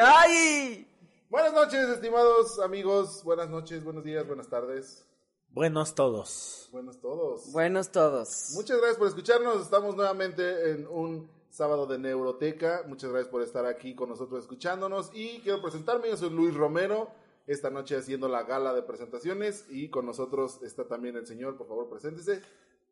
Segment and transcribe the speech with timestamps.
[0.00, 0.86] ¡Ay!
[1.28, 3.24] Buenas noches, estimados amigos.
[3.24, 5.04] Buenas noches, buenos días, buenas tardes.
[5.48, 6.68] Buenos todos.
[6.70, 7.52] Buenos todos.
[7.52, 8.52] Buenos todos.
[8.54, 9.60] Muchas gracias por escucharnos.
[9.60, 12.84] Estamos nuevamente en un sábado de Neuroteca.
[12.86, 15.10] Muchas gracias por estar aquí con nosotros escuchándonos.
[15.12, 17.10] Y quiero presentarme, yo soy Luis Romero.
[17.48, 19.64] Esta noche haciendo la gala de presentaciones.
[19.68, 21.56] Y con nosotros está también el señor.
[21.56, 22.40] Por favor, preséntese.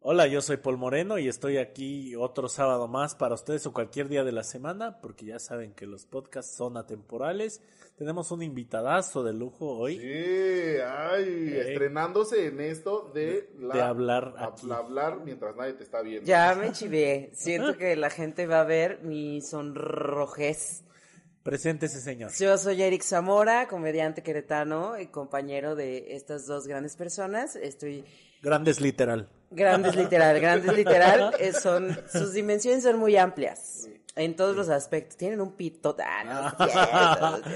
[0.06, 4.08] Hola, yo soy Paul Moreno y estoy aquí otro sábado más para ustedes o cualquier
[4.10, 7.62] día de la semana, porque ya saben que los podcasts son atemporales.
[7.97, 9.98] Tenemos un invitadazo de lujo hoy.
[9.98, 14.70] Sí, ay, estrenándose en esto de, la- de hablar hab- aquí.
[14.70, 16.27] hablar mientras nadie te está viendo.
[16.27, 17.30] Ya me chivé.
[17.32, 20.82] Siento que la gente va a ver mi sonrojez.
[21.45, 22.33] Preséntese, señor.
[22.33, 27.55] Yo soy Eric Zamora, comediante queretano y compañero de estas dos grandes personas.
[27.55, 28.03] Estoy
[28.42, 29.28] Grandes literal.
[29.50, 31.34] grandes literal, grandes literal.
[31.39, 35.19] eh, son sus dimensiones son muy amplias en todos los aspectos.
[35.19, 35.95] Tienen un pito.
[36.03, 36.25] Ah,
[36.59, 37.50] no, cierto, cierto.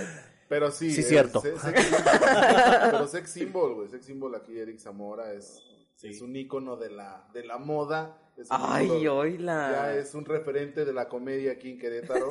[0.50, 1.40] Pero sí, Sí, es- cierto.
[1.40, 2.02] se- sex symbol.
[2.90, 3.88] pero sex symbol, güey.
[3.88, 5.62] Sex symbol aquí, Eric Zamora es,
[5.96, 6.08] Sí.
[6.08, 8.18] es un ícono de la, de la moda.
[8.36, 9.24] Es un Ay, ícono-
[9.72, 12.28] Ya es un referente de la comedia aquí en Querétaro.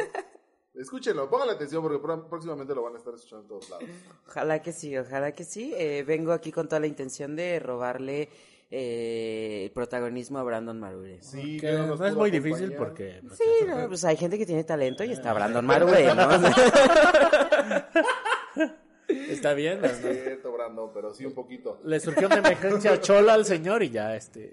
[0.78, 3.86] Escúchenlo, pónganle atención porque próximamente lo van a estar escuchando en todos lados.
[4.28, 5.74] Ojalá que sí, ojalá que sí.
[5.76, 8.30] Eh, vengo aquí con toda la intención de robarle
[8.70, 11.22] eh, el protagonismo a Brandon Marure.
[11.22, 13.22] Sí, Que no, nos no es muy difícil porque...
[13.26, 16.30] pues, Sí, no, pues hay gente que tiene talento y está Brandon Marure, ¿no?
[19.08, 19.82] Está bien.
[19.82, 19.88] ¿no?
[19.88, 21.80] Es cierto, Brando, pero sí un poquito.
[21.86, 24.52] Le surgió una emergencia chola al señor y ya, este...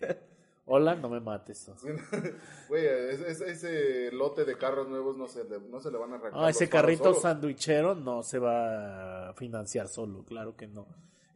[0.66, 1.70] Hola, no me mates.
[2.68, 6.12] Güey, es- es- ese lote de carros nuevos no se, le- no se le van
[6.12, 6.40] a arrancar.
[6.42, 7.20] Ah, ese carrito solos.
[7.22, 10.86] sandwichero no se va a financiar solo, claro que no.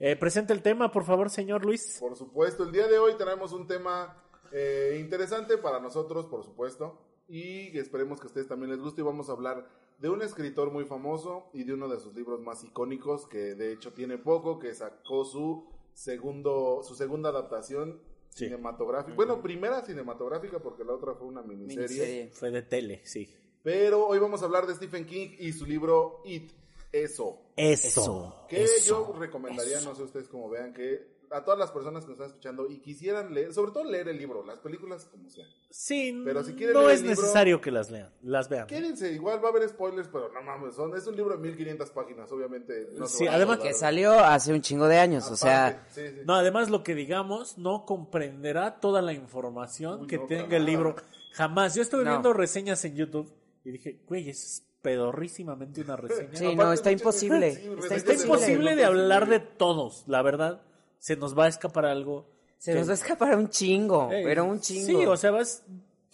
[0.01, 1.99] Eh, presente el tema, por favor, señor Luis.
[2.01, 4.17] Por supuesto, el día de hoy tenemos un tema
[4.53, 9.05] eh, interesante para nosotros, por supuesto, y esperemos que a ustedes también les guste y
[9.05, 9.69] vamos a hablar
[9.99, 13.73] de un escritor muy famoso y de uno de sus libros más icónicos que de
[13.73, 18.01] hecho tiene poco, que sacó su segundo su segunda adaptación
[18.39, 18.45] Sí.
[18.47, 19.15] cinematográfica.
[19.17, 21.89] Bueno, primera cinematográfica porque la otra fue una miniserie.
[21.89, 22.31] Miniserie.
[22.33, 23.29] Fue de tele, sí.
[23.63, 26.53] Pero hoy vamos a hablar de Stephen King y su libro It,
[26.93, 27.39] Eso.
[27.57, 28.47] Eso.
[28.49, 29.91] Que eso, yo recomendaría, eso.
[29.91, 32.79] no sé ustedes cómo vean, que a todas las personas que nos están escuchando y
[32.81, 35.49] quisieran leer, sobre todo leer el libro, las películas como sean.
[35.71, 38.67] Sí, Pero si quieren no leer es el libro- necesario que las lean, las vean.
[38.67, 41.91] Quédense, igual va a haber spoilers, pero no mames, son, es un libro de 1500
[41.91, 42.89] páginas, obviamente.
[42.97, 43.59] No Sí, además.
[43.59, 46.23] Que salió hace un chingo de años, o sea, Aparte, sí, sí.
[46.25, 50.65] No, además lo que digamos no comprenderá toda la información Uy, que no, tenga el
[50.65, 50.97] libro.
[51.33, 51.75] Jamás.
[51.75, 52.11] Yo estuve No.
[52.11, 53.33] viendo reseñas en YouTube
[53.65, 56.31] y dije, güey, eso es pedorrísimamente una reseña.
[56.35, 57.53] sí, no, está imposible.
[57.55, 60.63] sí, Está imposible de hablar de todos, la verdad.
[60.99, 62.27] Se nos va a escapar algo.
[62.59, 64.87] Se que- nos va a escapar un chingo, Ey, pero un chingo.
[64.87, 65.63] Sí, o sea, vas-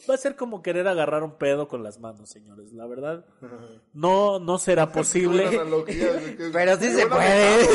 [0.08, 2.72] va a ser como querer agarrar un pedo con las manos, señores.
[2.72, 3.24] La verdad,
[3.94, 5.44] no, no será posible.
[6.52, 7.66] Pero sí se puede.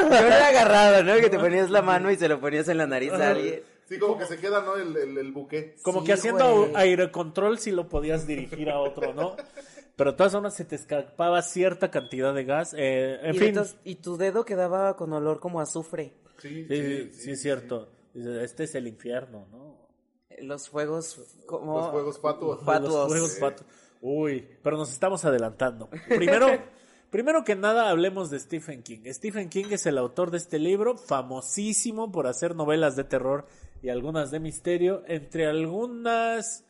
[0.00, 1.14] Yo lo he agarrado, ¿no?
[1.16, 3.62] Que te ponías la mano y se lo ponías en la nariz a alguien.
[3.88, 4.76] Sí, como que se queda, ¿no?
[4.76, 5.76] El, el, el buque.
[5.82, 6.72] Como Sí, que haciendo güey.
[6.76, 9.36] aire control si lo podías dirigir a otro, ¿no?
[9.96, 12.74] Pero de todas formas se te escapaba cierta cantidad de gas.
[12.76, 16.14] Eh, en y, fin, entonces- y tu dedo quedaba con olor como a azufre.
[16.38, 17.90] Sí, sí, sí, sí, es cierto.
[18.14, 19.74] Este es el infierno, ¿no?
[20.40, 21.78] Los fuegos como...
[21.78, 22.64] Los juegos fatuos.
[22.64, 22.92] Fatuos.
[22.92, 23.40] Los juegos Sí.
[23.40, 23.64] fatu-
[24.00, 25.88] Uy, pero nos estamos adelantando.
[26.08, 26.46] Primero,
[27.10, 29.00] primero que nada hablemos de Stephen King.
[29.12, 33.46] Stephen King es el autor de este libro, famosísimo por hacer novelas de terror
[33.82, 36.64] y algunas de misterio, entre algunas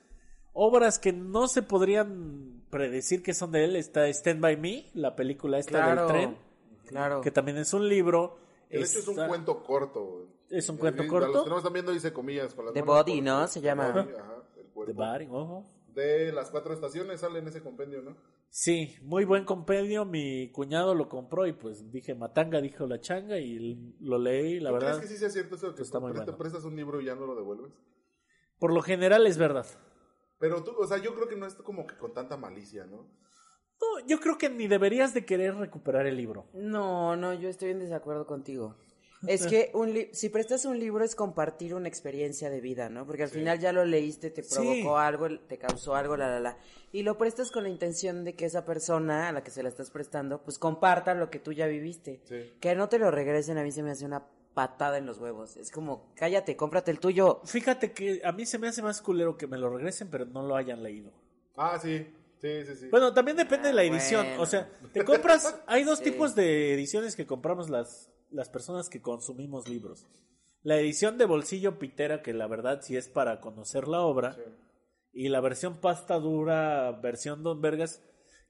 [0.55, 3.77] obras que no se podrían predecir que son de él.
[3.77, 6.39] Está Stand By Me, la película esta Claro, del tren,
[6.87, 7.21] claro.
[7.21, 8.39] que también es un libro.
[8.71, 10.29] De hecho, es un cuento corto.
[10.51, 11.27] Es un cuento y corto.
[11.27, 13.47] A los que no están viendo dice comillas con las The manos Body, ¿no?
[13.47, 13.91] Se llama.
[13.91, 14.87] Body, ajá, el.
[14.87, 15.71] The Body, ojo.
[15.95, 18.17] De las cuatro estaciones sale en ese compendio, ¿no?
[18.49, 20.05] Sí, muy buen compendio.
[20.05, 24.71] Mi cuñado lo compró y pues dije Matanga, dijo la changa y lo leí, la
[24.71, 24.89] ¿Tú verdad.
[24.97, 26.39] crees que sí sea cierto eso que está muy pre- te bueno.
[26.39, 27.73] prestas un libro y ya no lo devuelves?
[28.59, 29.67] Por lo general es verdad.
[30.45, 32.99] Pero tú, o sea, yo creo que no es como que con tanta malicia, ¿no?
[33.81, 36.45] No, yo creo que ni deberías de querer recuperar el libro.
[36.53, 38.77] No, no, yo estoy en desacuerdo contigo.
[39.27, 43.07] Es que un li- si prestas un libro es compartir una experiencia de vida, ¿no?
[43.07, 44.55] Porque al final ya lo leíste, te Sí.
[44.55, 46.59] provocó algo, te causó algo, la, la, la.
[46.93, 49.71] Y lo prestas con la intención de que esa persona a la que se la
[49.71, 52.21] estás prestando, pues comparta lo que tú ya viviste.
[52.29, 52.53] Sí.
[52.61, 55.57] Que no te lo regresen, a mí se me hace una patada en los huevos.
[55.57, 57.41] Es como, cállate, cómprate el tuyo.
[57.45, 60.43] Fíjate que a mí se me hace más culero que me lo regresen, pero no
[60.47, 61.13] lo hayan leído.
[61.57, 62.07] Ah, sí.
[62.41, 62.89] Sí, sí, sí.
[62.91, 64.27] Bueno, también depende de la edición.
[64.27, 64.43] bueno.
[64.43, 65.59] O sea, te compras.
[65.67, 66.05] Hay dos Sí.
[66.05, 70.07] tipos de ediciones que compramos las, las personas que consumimos libros.
[70.63, 74.37] La edición de bolsillo pitera, que la verdad sí es para conocer la obra.
[75.13, 78.03] Y la versión pasta dura, versión Don Vergas,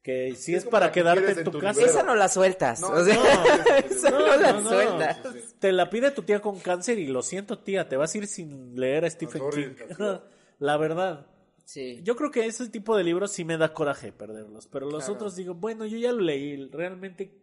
[0.05, 1.81] que sí Es para que quedarte en tu tu casa.
[1.81, 2.79] Esa no la sueltas.
[2.83, 5.19] No, o sea, no, esa no, no, la sueltas.
[5.33, 5.55] Sí, sí.
[5.59, 8.27] Te la pide tu tía con cáncer y lo siento, tía, te vas a ir
[8.27, 9.71] sin leer a Stephen King.
[10.59, 11.27] la verdad.
[11.65, 12.01] Sí.
[12.05, 15.15] Yo creo que ese tipo de libros sí me da coraje perderlos, pero los Claro.
[15.15, 17.41] otros digo, bueno, yo ya lo leí, realmente,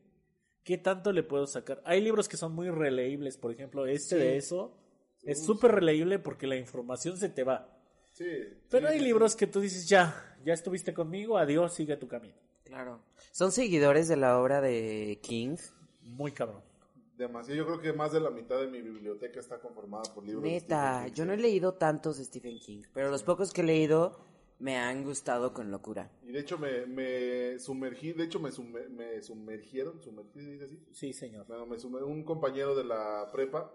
[0.63, 1.81] ¿qué tanto le puedo sacar?
[1.83, 4.21] Hay libros que son muy releíbles, por ejemplo, este Sí.
[4.21, 4.77] de eso
[5.23, 7.75] es súper releíble porque la información se te va.
[8.11, 8.25] Sí,
[8.69, 12.07] Pero sí, hay sí, libros que tú dices, ya, ya estuviste conmigo, adiós, sigue tu
[12.07, 12.35] camino.
[12.71, 13.01] Claro.
[13.33, 15.57] ¿Son seguidores de la obra de King?
[16.03, 16.61] Muy cabrón.
[17.17, 17.57] Demasiado.
[17.57, 20.41] Yo creo que más de la mitad de mi biblioteca está conformada por libros.
[20.41, 23.51] de Neta, Stephen King, yo no he leído tantos de Stephen King, pero los pocos
[23.51, 24.17] que he leído
[24.59, 26.09] me han gustado con locura.
[26.23, 30.63] Y de hecho me, me sumergí, de hecho me, sumer- me sumergieron, sumergí, ¿se dice
[30.63, 30.79] así?
[30.93, 31.45] Sí, señor.
[31.47, 33.69] Bueno, me sumer- un compañero de la prepa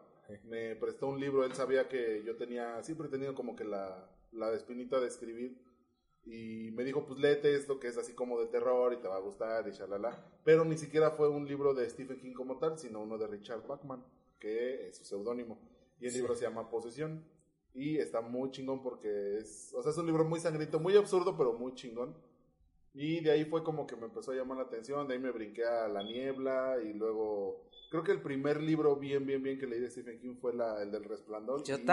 [0.44, 4.10] me prestó un libro, él sabía que yo tenía, siempre he tenido como que la,
[4.32, 5.56] la espinita de escribir
[6.26, 9.16] y me dijo, pues léete esto que es así como de terror y te va
[9.16, 12.78] a gustar y shalala, pero ni siquiera fue un libro de Stephen King como tal,
[12.78, 14.04] sino uno de Richard Bachman,
[14.40, 15.58] que es su seudónimo,
[16.00, 17.24] y el libro se llama Posesión
[17.74, 21.36] y está muy chingón porque es, o sea, es un libro muy sangriento, muy absurdo,
[21.36, 22.14] pero muy chingón.
[22.94, 25.30] Y de ahí fue como que me empezó a llamar la atención, de ahí me
[25.30, 29.66] brinqué a La Niebla y luego creo que el primer libro bien, bien, bien que
[29.66, 31.62] leí de Stephen King fue la, el del Resplandor.
[31.64, 31.84] Yo Y- uf,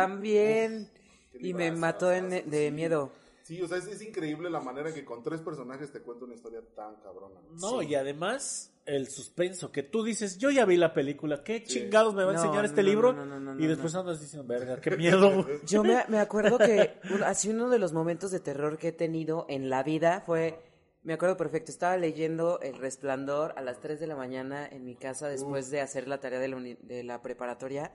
[0.41, 2.71] uf, Y me mató de, de sí.
[2.71, 3.11] miedo.
[3.43, 6.25] Sí, o sea, es, es increíble la manera en que con tres personajes te cuenta
[6.25, 7.39] una historia tan cabrona.
[7.59, 7.87] No, Sí.
[7.89, 12.23] y además el suspenso, que tú dices, yo ya vi la película, ¿qué chingados me
[12.23, 13.13] va a enseñar no, este no, libro?
[13.13, 13.99] no, no, no, y después no.
[14.01, 15.45] andas diciendo, verga, qué miedo.
[15.67, 18.91] Yo me, me acuerdo que un- así uno de los momentos de terror que he
[18.93, 20.59] tenido en la vida fue,
[21.01, 24.95] me acuerdo perfecto, estaba leyendo El Resplandor a las 3 de la mañana en mi
[24.95, 27.91] casa después de hacer la tarea de la, uni- de la preparatoria.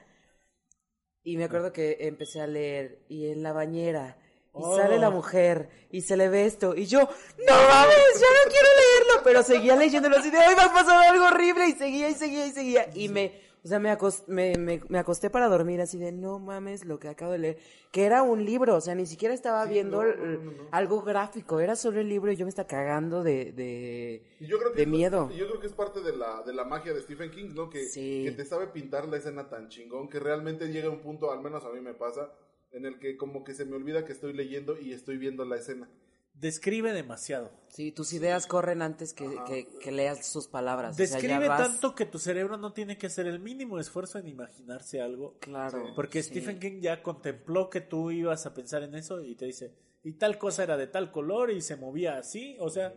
[1.22, 4.16] Y me acuerdo que empecé a leer y en la bañera
[4.54, 4.76] y Oh.
[4.76, 8.68] sale la mujer y se le ve esto y yo, no mames, ya no quiero
[8.76, 12.14] leerlo, pero seguía leyéndolo así de, hoy va a pasar algo horrible y seguía y
[12.14, 15.80] seguía y seguía y me, o sea, me, acos- me, me, me acosté para dormir
[15.80, 17.58] así de, no mames lo que acabo de leer,
[17.92, 20.62] que era un libro, o sea, ni siquiera estaba Sí, viendo no, el- no, no,
[20.62, 20.68] no.
[20.72, 24.58] algo gráfico, era solo el libro y yo me estaba cagando de, de, Y yo
[24.58, 25.30] creo que de es- miedo.
[25.30, 27.68] Yo creo que es parte de la, de la magia de Stephen King, ¿no?
[27.70, 28.22] Que, Sí.
[28.24, 31.64] que te sabe pintar la escena tan chingón que realmente llega un punto, al menos
[31.64, 32.30] a mí me pasa,
[32.72, 35.56] en el que como que se me olvida que estoy leyendo y estoy viendo la
[35.56, 35.88] escena.
[36.34, 37.50] Describe demasiado.
[37.68, 40.92] Sí, tus ideas corren antes que, que, que leas sus palabras.
[40.92, 43.80] o sea, ya Describe vas- tanto que tu cerebro no tiene que hacer el mínimo
[43.80, 45.36] esfuerzo en imaginarse algo.
[45.40, 45.92] Claro.
[45.96, 46.30] Porque sí.
[46.30, 49.74] Stephen King ya contempló que tú ibas a pensar en eso y te dice,
[50.04, 52.56] y tal cosa era de tal color y se movía así.
[52.60, 52.94] O sea,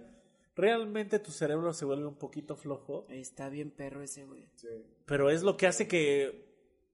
[0.55, 3.07] realmente tu cerebro se vuelve un poquito flojo.
[3.09, 4.45] Está bien perro ese güey.
[4.55, 4.67] Sí.
[5.07, 6.50] Pero es lo que hace que,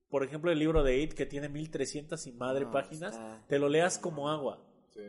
[0.09, 3.59] por ejemplo, el libro de It, que tiene 1300 y madre No, páginas, está- te
[3.59, 4.59] lo leas como agua.
[4.89, 5.01] Sí.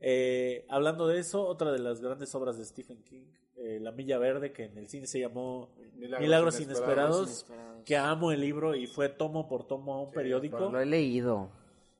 [0.00, 3.24] Eh, hablando de eso, otra de las grandes obras de Stephen King,
[3.56, 7.46] eh, La Milla Verde, que en el cine se llamó Milagros Milagros, Inesperados.
[7.84, 10.58] Que amo el libro y fue tomo por tomo a un periódico.
[10.70, 11.50] Lo he leído.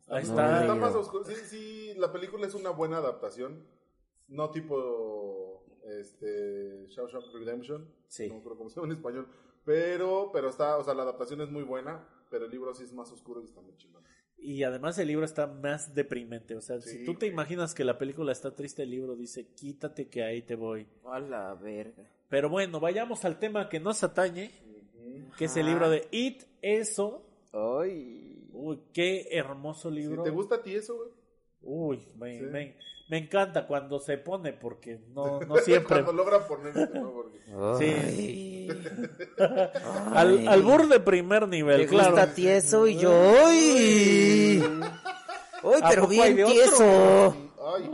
[0.09, 0.75] Ahí No, está.
[0.75, 1.25] Más oscuro.
[1.25, 3.64] Sí, sí, la película es una buena adaptación.
[4.28, 5.62] No tipo
[6.00, 7.87] este Shawshank Redemption.
[8.09, 8.28] Sí.
[8.28, 9.28] No creo cómo se llama en español.
[9.64, 12.93] Pero, pero está, o sea, la adaptación es muy buena, pero el libro sí es
[12.93, 14.03] más oscuro y está muy chingón.
[14.38, 16.57] Y además el libro está más deprimente.
[16.57, 19.47] O sea, Sí, si tú te imaginas que la película está triste, el libro dice,
[19.55, 20.85] quítate que ahí te voy.
[21.05, 22.03] A la verga.
[22.29, 24.50] Pero bueno, vayamos al tema que nos atañe,
[25.38, 27.25] que es el libro de It, eso.
[27.53, 28.49] Ay.
[28.53, 30.25] Uy, qué hermoso Si libro.
[30.25, 31.11] ¿Te gusta a ti eso, güey?
[31.62, 32.45] Uy, me, Sí.
[32.47, 32.76] me-
[33.14, 36.02] me encanta cuando se pone, porque no, no siempre.
[36.02, 37.12] Cuando logra ponerse, ¿no?
[37.12, 37.38] Porque-
[37.78, 38.68] Sí.
[40.12, 40.47] Al, Ay.
[40.49, 42.11] al bur de primer nivel, ¿Te claro.
[42.11, 43.12] gusta tieso y yo?
[43.47, 44.64] ¡Ay!
[45.62, 47.37] ¡Ay, ¿A pero bien tieso!
[47.76, 47.88] Ay,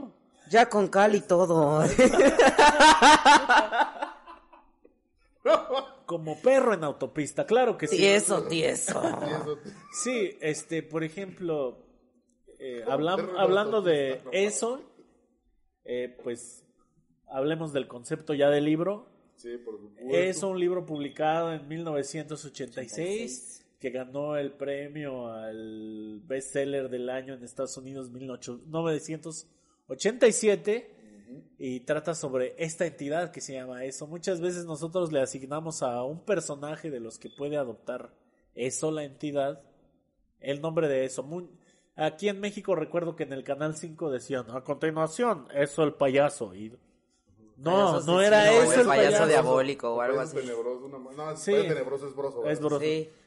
[0.49, 1.85] Ya con cal y todo.
[6.07, 7.97] Como perro en autopista, claro que sí.
[7.99, 9.01] Tieso, tieso.
[9.93, 11.79] Sí, este, por ejemplo,
[12.59, 14.81] eh, hablam- hablando de eso,
[15.85, 16.65] eh, pues
[17.27, 19.09] hablemos del concepto ya del libro.
[19.37, 20.15] Sí, por supuesto.
[20.15, 27.43] Es un libro publicado en 1986 que ganó el premio al bestseller del año en
[27.43, 30.91] Estados Unidos 1987
[31.59, 34.07] y trata sobre esta entidad que se llama eso.
[34.07, 38.13] Muchas veces nosotros le asignamos a un personaje de los que puede adoptar
[38.55, 39.63] eso, la entidad,
[40.41, 41.23] el nombre de eso.
[42.01, 46.55] Aquí en México recuerdo que en el Canal 5 decían, a continuación, eso el payaso.
[46.55, 46.75] Y
[47.59, 50.37] no, no era eso el payaso, diabólico o algo así.
[50.37, 51.53] Tenebroso, no, sí.
[51.53, 52.47] tenebroso es broso.
[52.47, 52.79] Es broso.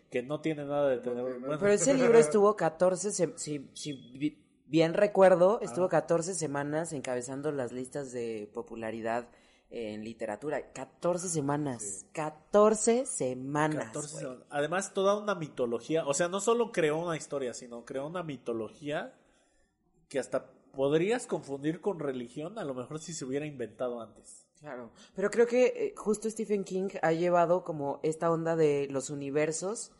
[0.09, 1.59] Que no tiene nada de tenebroso.
[1.59, 8.11] Pero ese libro estuvo 14, si, si bien recuerdo, estuvo 14 semanas encabezando las listas
[8.11, 9.29] de popularidad
[9.73, 10.71] en literatura.
[10.71, 12.05] 14 semanas.
[12.13, 13.85] 14 semanas.
[13.87, 14.43] 14 semanas.
[14.51, 16.05] Además, toda una mitología.
[16.05, 19.15] O sea, no solo creó una historia, sino creó una mitología
[20.09, 24.45] que hasta podrías confundir con religión, a lo mejor si se hubiera inventado antes.
[24.59, 29.09] Claro, pero creo que eh, justo Stephen King ha llevado como esta onda de los
[29.09, 29.91] universos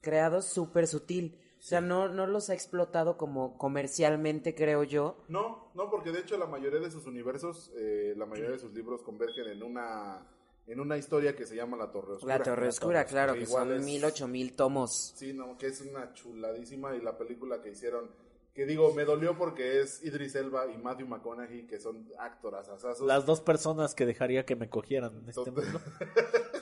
[0.00, 1.38] creados súper sutil.
[1.66, 5.16] O sea, no, no los ha explotado como comercialmente, creo yo.
[5.26, 8.72] No, no, porque de hecho la mayoría de sus universos, eh, la mayoría de sus
[8.72, 10.24] libros convergen en una
[10.68, 12.38] en una historia que se llama La Torre Oscura.
[12.38, 15.12] La Torre Oscura, claro, que, son mil, ocho mil tomos.
[15.16, 18.12] Sí, no, que es una chuladísima y la película que hicieron
[18.56, 22.70] que digo, me dolió porque es Idris Elba y Matthew McConaughey, que son actoras
[23.02, 25.78] Las dos personas que dejaría que me cogieran en este mundo.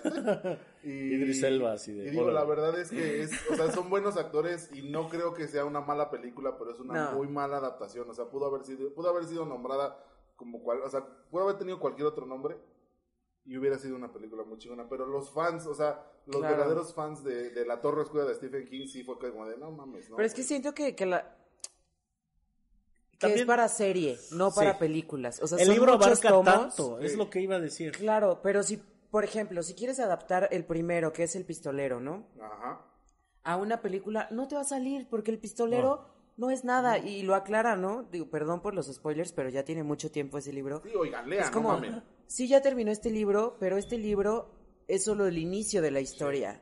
[0.83, 2.09] y, Idris Elba, así de.
[2.09, 5.35] Y digo, la verdad es que es, o sea, son buenos actores y no creo
[5.35, 8.11] que sea una mala película, pero es una muy mala adaptación.
[8.11, 9.97] O sea, pudo haber sido, pudo haber sido nombrada
[10.35, 12.57] como cual, o sea, pudo haber tenido cualquier otro nombre
[13.45, 14.89] y hubiera sido una película muy chingona.
[14.89, 18.67] Pero los fans, o sea, los verdaderos fans de, de, La Torre Oscura de Stephen
[18.67, 20.17] King sí fue como de no mames, ¿no?
[20.17, 21.44] Pero es que siento que, que la
[23.26, 25.40] que es para serie, no para películas.
[25.43, 27.93] O sea, el libro abarca tanto, es lo que iba a decir.
[27.93, 32.26] Claro, pero si, por ejemplo, si quieres adaptar el primero, que es el pistolero, ¿no?
[32.40, 32.81] Ajá.
[33.43, 37.23] A una película, no te va a salir porque el pistolero no, es nada y
[37.23, 38.04] lo aclara, ¿no?
[38.11, 40.83] Digo, perdón por los spoilers, pero ya tiene mucho tiempo ese libro.
[40.83, 41.81] Sí, oigan, lean, es como,
[42.26, 44.50] Sí, ya terminó este libro, pero este libro
[44.88, 46.61] es solo el inicio de la historia.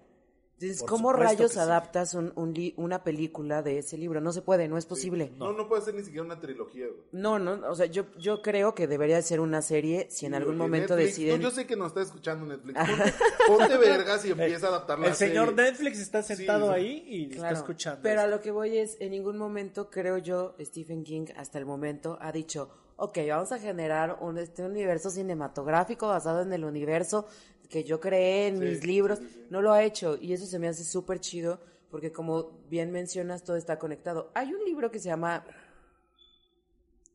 [0.62, 2.32] Entonces, ¿cómo rayos adaptas un,
[2.76, 4.20] una película de ese libro?
[4.20, 5.32] No se puede, no es posible.
[5.36, 6.86] No, no puede ser ni siquiera una trilogía.
[7.12, 10.56] No, no, o sea, yo, yo creo que debería ser una serie si en algún
[10.56, 11.40] momento deciden...
[11.40, 12.78] yo sé que nos está escuchando Netflix.
[13.46, 17.50] Ponte, vergas y empieza a adaptar la El señor Netflix está sentado ahí y está
[17.50, 18.00] escuchando.
[18.02, 21.66] Pero a lo que voy es, en ningún momento, creo yo, Stephen King hasta el
[21.66, 27.26] momento ha dicho, ok, vamos a generar un este universo cinematográfico basado en el universo
[27.72, 30.84] que yo creé en mis libros, no lo ha hecho y eso se me hace
[30.84, 31.58] súper chido
[31.90, 34.30] porque como bien mencionas, todo está conectado.
[34.34, 35.44] Hay un libro que se llama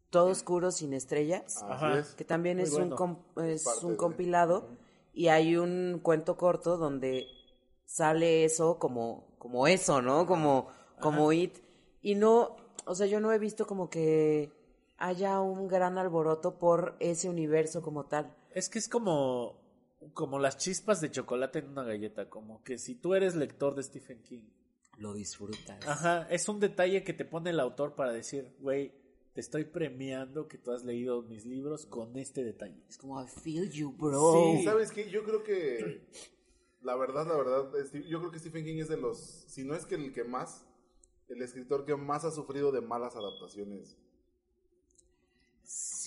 [0.10, 1.64] Todo Oscuro sin Estrellas,
[2.16, 2.96] que también es, un,
[3.44, 4.68] es, un compilado
[5.14, 7.28] y hay un cuento corto donde
[7.86, 10.26] sale eso como, como eso, ¿no?
[10.26, 10.68] Como,
[11.00, 11.58] como it.
[12.02, 14.52] Y no, o sea, yo no he visto como que
[14.98, 18.36] haya un gran alboroto por ese universo como tal.
[18.54, 19.67] Es que es como
[20.14, 23.84] como las chispas de chocolate en una galleta, como que si tú eres lector de
[23.84, 24.44] Stephen King,
[24.98, 25.86] lo disfrutas.
[25.88, 28.94] Ajá, es un detalle que te pone el autor para decir, güey,
[29.34, 32.84] te estoy premiando que tú has leído mis libros con este detalle.
[32.90, 34.56] Es como, I feel you, bro.
[34.58, 35.10] Sí, ¿sabes qué?
[35.10, 36.08] Yo creo que,
[36.82, 37.72] la verdad, la verdad,
[38.08, 40.66] yo creo que Stephen King es de los, si no es que el que más,
[41.28, 43.98] el escritor que más ha sufrido de malas adaptaciones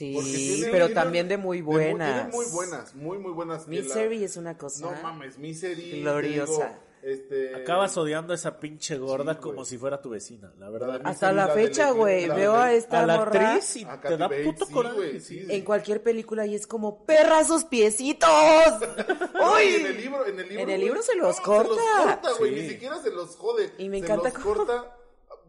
[0.00, 2.32] Sí, pero también de muy buenas.
[2.32, 3.68] muy buenas, muy, muy buenas.
[3.68, 4.90] Misery es una cosa.
[4.90, 6.00] No mames, Misery.
[6.00, 6.78] Gloriosa.
[7.02, 7.54] este...
[7.54, 11.02] Acabas odiando a esa pinche gorda como si fuera tu vecina, la verdad.
[11.04, 12.28] Hasta la fecha, güey.
[12.28, 15.20] Veo a esta a la morra actriz y te da puto coraje.
[15.28, 18.30] en cualquier película y es como, ¡perra sus piecitos!
[19.54, 19.74] ¡Uy!
[19.74, 21.74] en el libro, en el libro, en el libro se los corta.
[21.74, 22.54] Se los corta, güey.
[22.54, 23.70] Ni siquiera se los jode.
[23.76, 24.96] Y me encanta se los corta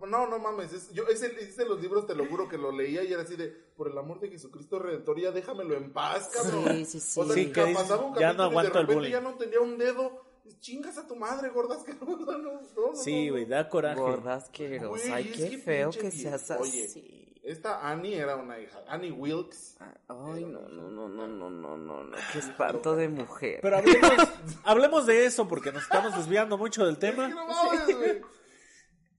[0.07, 0.73] no, no mames.
[0.73, 3.35] Es, yo ese, ese, los libros, te lo juro que lo leía y era así
[3.35, 6.77] de, por el amor de Jesucristo Redentor, ya déjamelo en paz, cabrón.
[6.77, 7.19] Sí, sí, sí.
[7.19, 9.59] O sea, sí, que pasaba un ya no aguanto y de repente ya no tenía
[9.59, 10.29] un dedo.
[10.59, 13.99] Chingas a tu madre, gordas que no, no, no, no Sí, güey, da coraje.
[13.99, 14.81] Gordas que
[15.11, 16.61] Ay, qué feo que seas así.
[16.61, 18.83] Oye, esta Annie era una hija.
[18.87, 19.77] Annie Wilkes.
[20.07, 22.17] Ay, no, no, no, no, no, no, no, no.
[22.31, 23.59] Qué espanto de mujer.
[23.61, 24.11] Pero hablemos,
[24.63, 27.27] hablemos de eso porque nos estamos desviando mucho del tema.
[27.27, 28.21] Es que no mames, güey.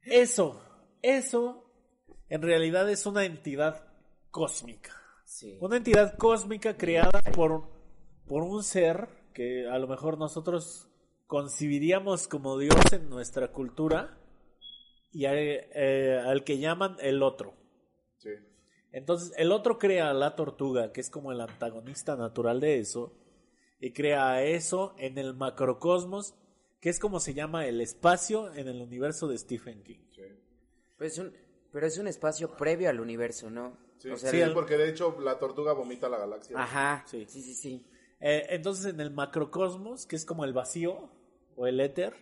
[0.04, 0.60] Eso
[1.02, 1.64] eso
[2.28, 3.86] en realidad es una entidad
[4.30, 4.92] cósmica.
[5.60, 7.68] Una entidad cósmica creada por,
[8.26, 10.88] por un ser que a lo mejor nosotros
[11.26, 14.18] concibiríamos como Dios en nuestra cultura
[15.12, 17.54] y eh, al que llaman el otro.
[18.92, 23.14] Entonces, el otro crea a la tortuga, que es como el antagonista natural de eso,
[23.80, 26.34] y crea a eso en el macrocosmos
[26.82, 30.00] que es como se llama el espacio en el universo de Stephen King.
[30.10, 30.22] Sí.
[31.02, 31.32] Pero es un,
[31.72, 33.76] pero es un espacio previo al universo, ¿no?
[33.98, 36.56] Sí, O sea, sí, el- porque de hecho la tortuga vomita la galaxia.
[36.60, 37.04] Ajá.
[37.08, 37.26] Sí.
[37.28, 37.84] Sí, sí, sí.
[38.20, 41.10] Eh, entonces en el macrocosmos, que es como el vacío
[41.56, 42.14] o el éter,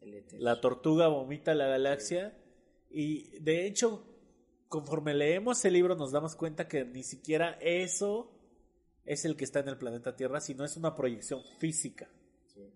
[0.00, 0.40] El éter.
[0.40, 2.34] la tortuga vomita la galaxia
[2.90, 4.06] y de hecho
[4.68, 8.30] conforme leemos el libro nos damos cuenta que ni siquiera eso
[9.04, 12.08] es el que está en el planeta Tierra, sino es una proyección física.
[12.54, 12.70] Sí.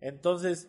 [0.00, 0.68] Entonces,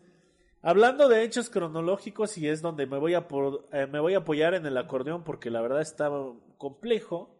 [0.62, 4.20] hablando de hechos cronológicos y es donde me voy a por- eh, me voy a
[4.20, 6.10] apoyar en el acordeón porque la verdad está
[6.58, 7.36] complejo.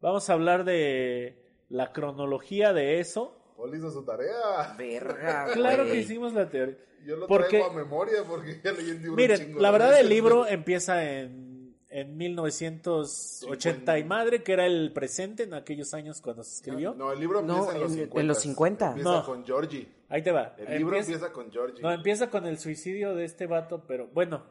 [0.00, 3.34] Vamos a hablar de la cronología de eso.
[3.56, 4.74] Paul hizo su tarea.
[4.78, 6.76] Verga, Claro que hicimos la teoría.
[7.04, 9.98] Yo lo Porque- traigo a memoria porque ya leí el libro Miren, chingo la verdad
[10.00, 11.47] el libro empieza en,
[11.90, 16.94] en 1980 y madre, que era el presente en aquellos años cuando se escribió.
[16.94, 18.20] No, el libro No, empieza en los en- 50.
[18.20, 18.88] en los 50.
[18.88, 19.24] Empieza No.
[19.24, 19.88] con Georgie.
[20.08, 20.54] Ahí te va.
[20.58, 21.82] El libro Empieza- empieza con Georgie.
[21.82, 24.44] No, empieza con el suicidio de este vato, pero bueno,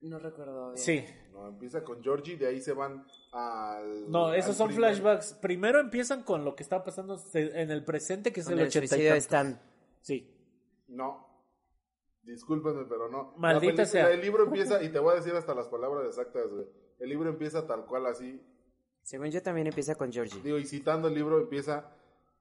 [0.00, 0.78] No recuerdo bien.
[0.78, 1.04] sí.
[1.32, 4.10] No, empieza con Georgie, de ahí se van al.
[4.10, 5.34] No, esos al son primer- flashbacks.
[5.40, 8.66] Primero empiezan con lo que está pasando en el presente, que es Con el el
[8.68, 9.16] 80 y de.
[9.16, 9.60] Stan.
[10.00, 10.28] Sí.
[10.88, 11.31] No.
[12.22, 13.34] Discúlpenme, pero no.
[13.36, 14.10] Maldita La película- sea.
[14.10, 16.66] El libro empieza, y te voy a decir hasta las palabras exactas, güey.
[17.00, 18.40] El libro empieza tal cual así.
[19.02, 20.40] Según yo también empieza con Georgie.
[20.42, 21.90] Digo, y citando el libro, empieza.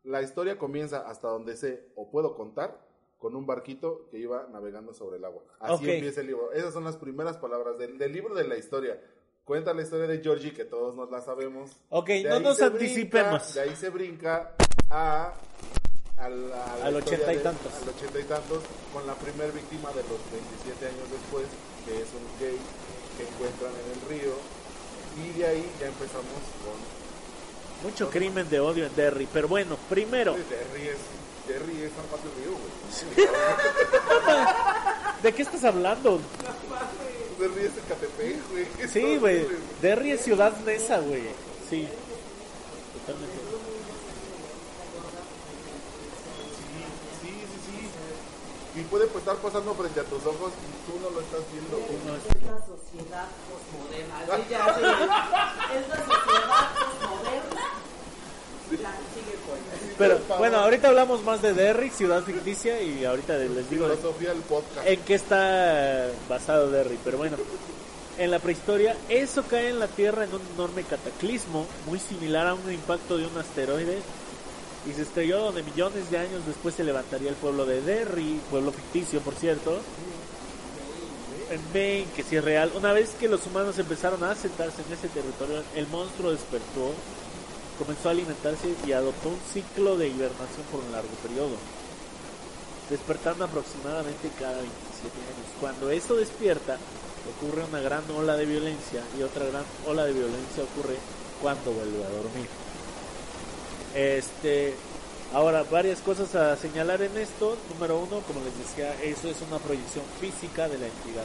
[0.03, 2.79] La historia comienza hasta donde sé o puedo contar
[3.17, 5.43] con un barquito que iba navegando sobre el agua.
[5.59, 5.89] Así Ok.
[5.93, 6.51] empieza el libro.
[6.53, 8.99] Esas son las primeras palabras del, del libro de la historia.
[9.43, 11.79] Cuenta la historia de Georgie, que todos nos la sabemos.
[11.89, 13.43] Ok, De no nos anticipemos.
[13.43, 14.55] brinca- de ahí se brinca
[14.89, 15.33] a.
[16.17, 16.53] Al,
[16.83, 17.71] Al ochenta y de- tantos.
[17.81, 18.63] Al ochenta y tantos,
[18.93, 21.45] con la primer víctima de los 27 años después,
[21.85, 22.57] que es un gay
[23.17, 24.33] que encuentran en el río.
[25.17, 26.77] Y de ahí ya empezamos con.
[27.83, 30.97] Mucho crimen de odio en Derry, pero bueno, primero, Derry es.
[31.47, 32.05] Derry es San
[32.37, 33.27] Río, güey.
[35.23, 36.19] ¿de qué estás hablando?
[37.39, 38.65] Derry es Ecatepec, güey.
[38.77, 39.47] ¿Qué Sí, güey,
[39.81, 41.23] Derry es ciudad nesa, güey.
[41.67, 41.87] Sí.
[42.99, 43.35] Totalmente.
[47.21, 47.87] Sí, sí, sí.
[48.75, 51.77] Y puede pues, estar pasando frente a tus ojos y tú no lo estás viendo.
[51.77, 54.19] Es- la sociedad posmoderna.
[54.33, 54.81] Así ya, sí.
[55.77, 57.61] Es la sociedad posmoderna.
[58.71, 59.59] La sigue con.
[59.97, 64.41] Pero bueno, ahorita hablamos más de Derry, ciudad ficticia, y ahorita les digo Filosofía del
[64.43, 64.87] podcast.
[64.87, 66.97] en qué está basado Derry.
[67.03, 67.35] Pero bueno,
[68.17, 72.53] en la prehistoria, eso cae en la Tierra en un enorme cataclismo, muy similar a
[72.53, 73.99] un impacto de un asteroide,
[74.87, 78.71] y se estrelló donde millones de años después se levantaría el pueblo de Derry, pueblo
[78.71, 79.79] ficticio, por cierto.
[81.51, 82.71] En Maine, que sí es real.
[82.75, 86.93] Una vez que los humanos empezaron a asentarse en ese territorio, el monstruo despertó,
[87.77, 91.57] comenzó a alimentarse y adoptó un ciclo de hibernación por un largo periodo,
[92.89, 94.71] despertando aproximadamente cada 27
[95.11, 95.47] años.
[95.59, 96.77] Cuando eso despierta,
[97.37, 100.95] ocurre una gran ola de violencia y otra gran ola de violencia ocurre
[101.41, 102.70] cuando vuelve a dormir.
[103.95, 104.73] Este,
[105.33, 107.57] ahora varias cosas a señalar en esto.
[107.73, 111.23] Número uno, como les decía, eso es una proyección física de la entidad.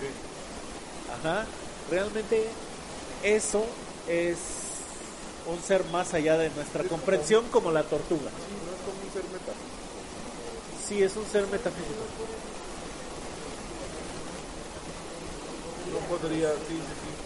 [0.00, 0.06] Sí.
[1.12, 1.46] Ajá.
[1.90, 2.46] Realmente
[3.22, 3.64] eso
[4.08, 4.36] es
[5.46, 8.30] un ser más allá de nuestra comprensión como la tortuga.
[8.30, 9.78] Sí, no es como un ser metafísico.
[10.86, 12.04] Sí, es un ser metafísico.
[15.92, 16.78] No podría, sí.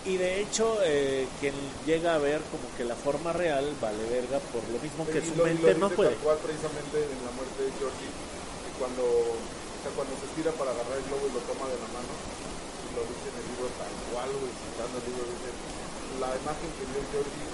[0.04, 1.54] Y de hecho, eh, quien
[1.86, 5.26] llega a ver como que la forma real vale verga por lo mismo que Y
[5.30, 6.18] su lo- y lo mente no puede.
[6.18, 10.50] tal cual precisamente en la muerte de Georgie, que cuando, o sea, cuando se estira
[10.58, 13.46] para agarrar el globo y lo toma de la mano, y lo dice en el
[13.54, 15.50] libro tal cual, güey, citando el libro, dice,
[16.18, 17.48] la imagen que vio Georgie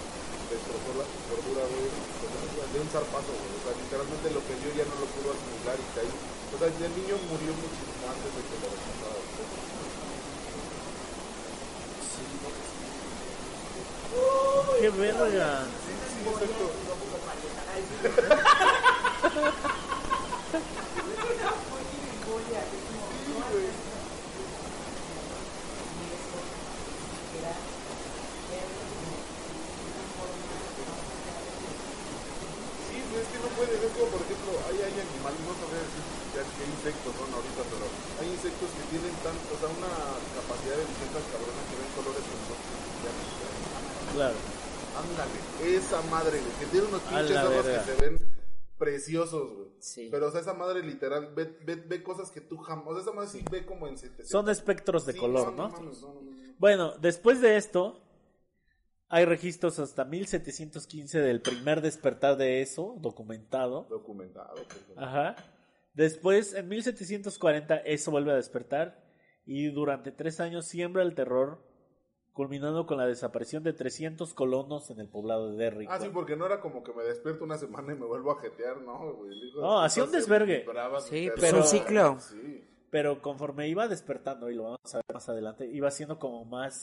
[0.48, 4.88] destrozó la cordura, güey, de un zarpazo, güey, o sea, literalmente lo que vio ya
[4.88, 6.08] no lo pudo asimilar y caí.
[6.48, 8.68] O sea, el niño murió muchísimo antes de que lo
[14.80, 15.66] ¡Qué verga!
[15.88, 15.92] Sí,
[16.34, 16.64] exacto.
[32.88, 35.84] Sí, pues es que no puedes, es como por ejemplo, hay, hay animales, no sabría
[35.84, 37.84] decir ya qué insectos son ahorita, pero
[38.22, 39.92] hay insectos que tienen tanto, o sea, una
[40.38, 42.68] capacidad de visión tan cabrona que ven colores que nosotros
[43.04, 43.68] ya no sabemos.
[44.14, 44.38] Claro.
[44.98, 48.18] Ándale, esa madre, güey, que tiene unos pinches ojos que se ven
[48.78, 49.68] preciosos, güey.
[49.80, 50.08] Sí.
[50.10, 53.02] Pero, o sea, esa madre literal ve, ve, ve cosas que tú jamás, o sea,
[53.02, 54.28] esa madre sí ve como en 700.
[54.28, 55.68] Son espectros de Sí, color, ¿no?
[55.68, 56.20] no, no, no.
[56.58, 58.02] Bueno, después de esto,
[59.08, 63.86] hay registros hasta 1715 del primer despertar de eso, documentado.
[63.88, 64.54] Documentado.
[64.54, 65.36] pues, Ajá.
[65.94, 69.04] Después, en 1740, eso vuelve a despertar
[69.46, 71.62] y durante tres años siembra el terror,
[72.38, 75.88] culminando con la desaparición de 300 colonos en el poblado de Derry.
[75.90, 78.40] Ah, sí, porque no era como que me despierto una semana y me vuelvo a
[78.40, 79.52] jetear, ¿no, güey?
[79.56, 80.64] No, hacía un desvergue.
[81.00, 81.58] Sí, pues perro.
[81.58, 82.20] un ciclo.
[82.20, 82.64] Sí.
[82.90, 86.76] Pero conforme iba despertando, y lo vamos a ver más adelante, iba siendo como más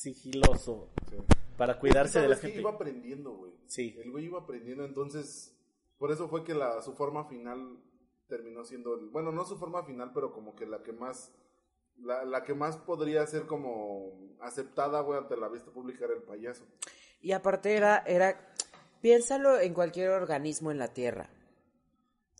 [0.00, 1.18] sigiloso sí.
[1.58, 2.60] para cuidarse de la gente.
[2.60, 3.52] Iba aprendiendo, güey.
[3.66, 3.94] Sí.
[3.98, 5.54] El güey iba aprendiendo, entonces,
[5.98, 7.76] por eso fue que la, su forma final
[8.28, 11.34] terminó siendo, el- bueno, no su forma final, pero como que la que más,
[11.98, 16.22] la, la que más podría ser como aceptada, güey, ante la vista pública era el
[16.22, 16.64] payaso.
[17.20, 18.52] Y aparte era, era,
[19.00, 21.28] piénsalo en cualquier organismo en la Tierra.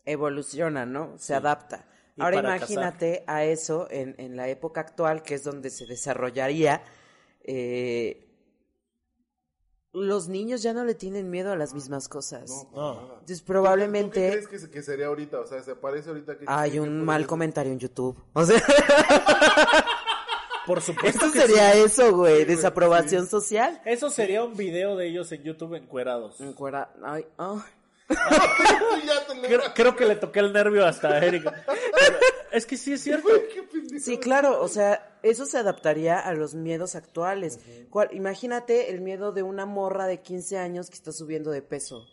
[0.05, 1.17] Evoluciona, ¿no?
[1.17, 1.85] Se adapta.
[2.15, 6.83] Y Ahora imagínate a eso en, en la época actual, que es donde se desarrollaría.
[7.43, 8.29] eh,
[9.93, 12.49] los niños ya no le tienen miedo a las mismas cosas.
[12.49, 13.01] No, para No.
[13.19, 15.39] Entonces ¿Tú qué probablemente crees que, se- que sería ahorita?
[15.39, 16.45] O sea, ¿se parece ahorita que...
[16.47, 18.17] hay un que mal comentario en YouTube.
[18.33, 18.61] O sea,
[20.65, 21.79] Por supuesto esto que sería sí.
[21.81, 23.31] eso, güey, desaprobación sí.
[23.31, 23.81] social.
[23.85, 26.39] Eso sería un video de ellos en YouTube encuerados.
[26.39, 27.57] Encuera- ay, ay.
[28.07, 28.15] Tú
[29.05, 31.53] ya te le- Creo, creo que le toqué el nervio hasta a Erika.
[31.65, 32.17] Pero
[32.53, 33.27] es que sí es cierto.
[33.99, 37.59] Sí, claro, o sea, eso se adaptaría a los miedos actuales.
[37.89, 42.07] ¿Cuál- imagínate el miedo de una morra de 15 años que está subiendo de peso.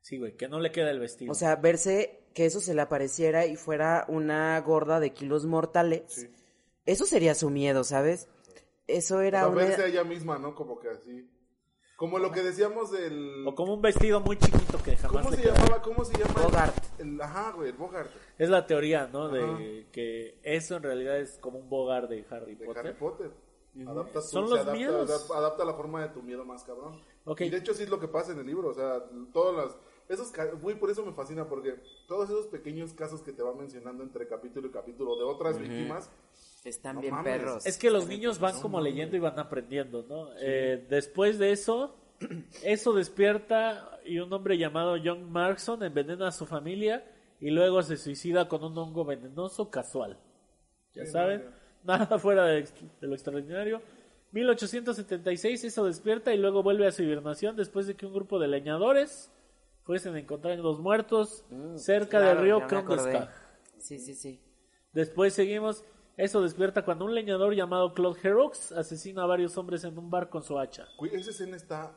[0.00, 1.30] Sí, güey, que no le queda el vestido.
[1.30, 6.02] O sea, verse que eso se le apareciera y fuera una gorda de kilos mortales.
[6.08, 6.30] Sí.
[6.86, 8.28] Eso sería su miedo, ¿sabes?
[8.86, 9.64] Eso O era sea, una...
[9.64, 10.54] verse a ella misma, ¿no?
[10.54, 11.28] Como que así.
[11.96, 13.44] Como lo que decíamos del...
[13.46, 15.54] o como un vestido muy chiquito que jamás ¿Cómo se queda.
[15.54, 15.82] llamaba?
[15.82, 16.42] ¿Cómo se llama?
[16.42, 16.74] Bogart.
[16.98, 18.10] El, ajá, güey, el Bogart.
[18.38, 19.28] Es la teoría, ¿no?
[19.28, 19.58] De Ajá.
[19.92, 22.86] que eso en realidad es como un bogar de Harry De Potter.
[22.86, 23.30] Harry Potter.
[23.86, 25.08] Adapta tu- Son los adapta, miedos.
[25.10, 27.00] adap- Adapta la forma de tu miedo más cabrón.
[27.24, 27.42] Ok.
[27.42, 29.76] Y de hecho sí es lo que pasa en el libro, o sea, todas las...
[30.08, 34.02] Esos, güey, por eso me fascina, porque todos esos pequeños casos que te va mencionando
[34.02, 36.10] entre capítulo y capítulo de otras víctimas,
[36.64, 37.38] Están No bien mames.
[37.38, 37.66] perros.
[37.66, 40.30] Es que los niños van como leyendo y van aprendiendo, ¿no?
[40.40, 41.94] Eh, después de eso,
[42.62, 47.04] eso despierta y un hombre llamado John Markson envenena a su familia
[47.40, 50.18] y luego se suicida con un hongo venenoso casual.
[50.94, 51.44] Ya Sí, saben,
[51.84, 52.62] no, nada fuera de,
[53.00, 53.80] de lo extraordinario.
[54.32, 58.48] 1876 eso despierta y luego vuelve a su hibernación después de que un grupo de
[58.48, 59.30] leñadores
[59.84, 61.44] fuesen a encontrar los muertos
[61.76, 62.66] cerca Mm, Claro, del río.
[62.66, 63.30] Kronstadt.
[63.78, 64.40] Sí, sí, sí.
[64.92, 65.84] Después seguimos.
[66.16, 70.28] Eso despierta cuando un leñador llamado Claude Herox asesina a varios hombres en un bar
[70.28, 70.88] con su hacha.
[71.12, 71.96] esa escena está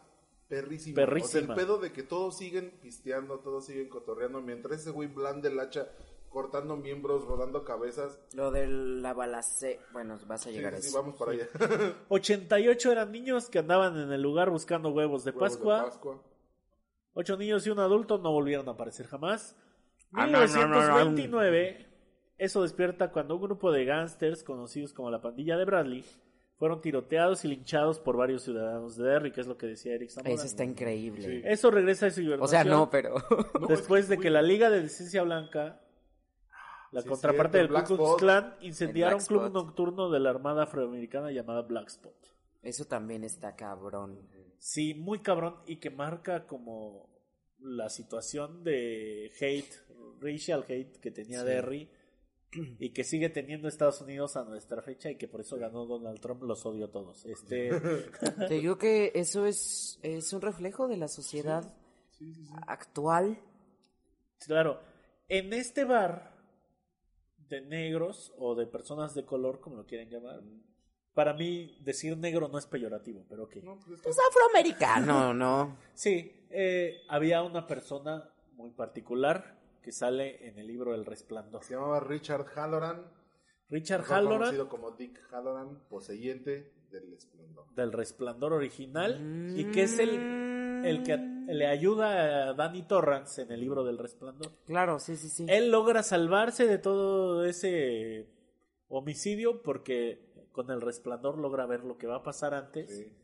[0.51, 0.95] perrísima.
[0.95, 1.25] Perrísima.
[1.25, 5.07] O sea, el pedo de que todos siguen pisteando, todos siguen cotorreando, mientras ese güey
[5.07, 5.87] blande el hacha,
[6.29, 8.19] cortando miembros, rodando cabezas.
[8.35, 9.79] Lo de la balace...
[9.93, 11.01] Bueno, vas a Sí, llegar a sí, eso.
[11.01, 11.47] vamos para allá.
[12.09, 15.83] 88 eran niños que andaban en el lugar buscando huevos de Huevos de Pascua.
[15.85, 16.23] Pascua.
[17.13, 19.55] Ocho niños y un adulto no volvieron a aparecer jamás.
[20.13, 21.05] Ah, no, no, no, no.
[21.05, 21.87] 1929,
[22.37, 26.05] eso despierta cuando un grupo de gángsters conocidos como la pandilla de Bradley
[26.61, 30.11] fueron tiroteados y linchados por varios ciudadanos de Derry, que es lo que decía Eric
[30.11, 30.31] Zamora.
[30.31, 31.27] Eso está increíble.
[31.27, 31.41] Sí.
[31.43, 33.15] Eso regresa a su O sea, no, pero...
[33.67, 35.81] Después es de que, la Liga de Decencia Blanca,
[36.91, 38.19] la Sí, contraparte cierto, del Ku Black Klux Spot.
[38.19, 42.13] Klan, incendiaron un club nocturno de la Armada Afroamericana llamada Black Spot.
[42.61, 44.19] Eso también está cabrón.
[44.59, 47.09] Sí, muy cabrón y que marca como
[47.57, 49.73] la situación de hate,
[50.19, 51.89] racial hate que tenía Derry
[52.79, 56.19] y que sigue teniendo Estados Unidos a nuestra fecha y que por eso ganó Donald
[56.19, 57.25] Trump, los odio a todos.
[57.25, 57.69] Este,
[58.47, 61.73] Te digo que eso es, es un reflejo de la sociedad
[62.11, 62.53] Sí, sí, sí.
[62.67, 63.39] actual.
[64.45, 64.79] claro,
[65.29, 66.35] en este bar
[67.49, 70.41] de negros o de personas de color, como lo quieren llamar,
[71.13, 73.55] para mí decir negro no es peyorativo, pero ok.
[73.63, 75.77] No, pues es afroamericano, ¿no?
[75.93, 81.63] Sí, eh, había una persona muy particular que sale en el libro El Resplandor.
[81.63, 83.05] Se llamaba Richard Halloran.
[83.69, 87.65] Richard Halloran conocido como Dick Halloran, poseyente del esplendor.
[87.73, 90.09] del Resplandor original y que es el,
[90.85, 94.51] el que le ayuda a Danny Torrance en el libro del Resplandor.
[94.65, 95.45] Claro, sí, sí, sí.
[95.47, 98.27] Él logra salvarse de todo ese
[98.89, 103.17] homicidio porque con el Resplandor logra ver lo que va a pasar antes Sí.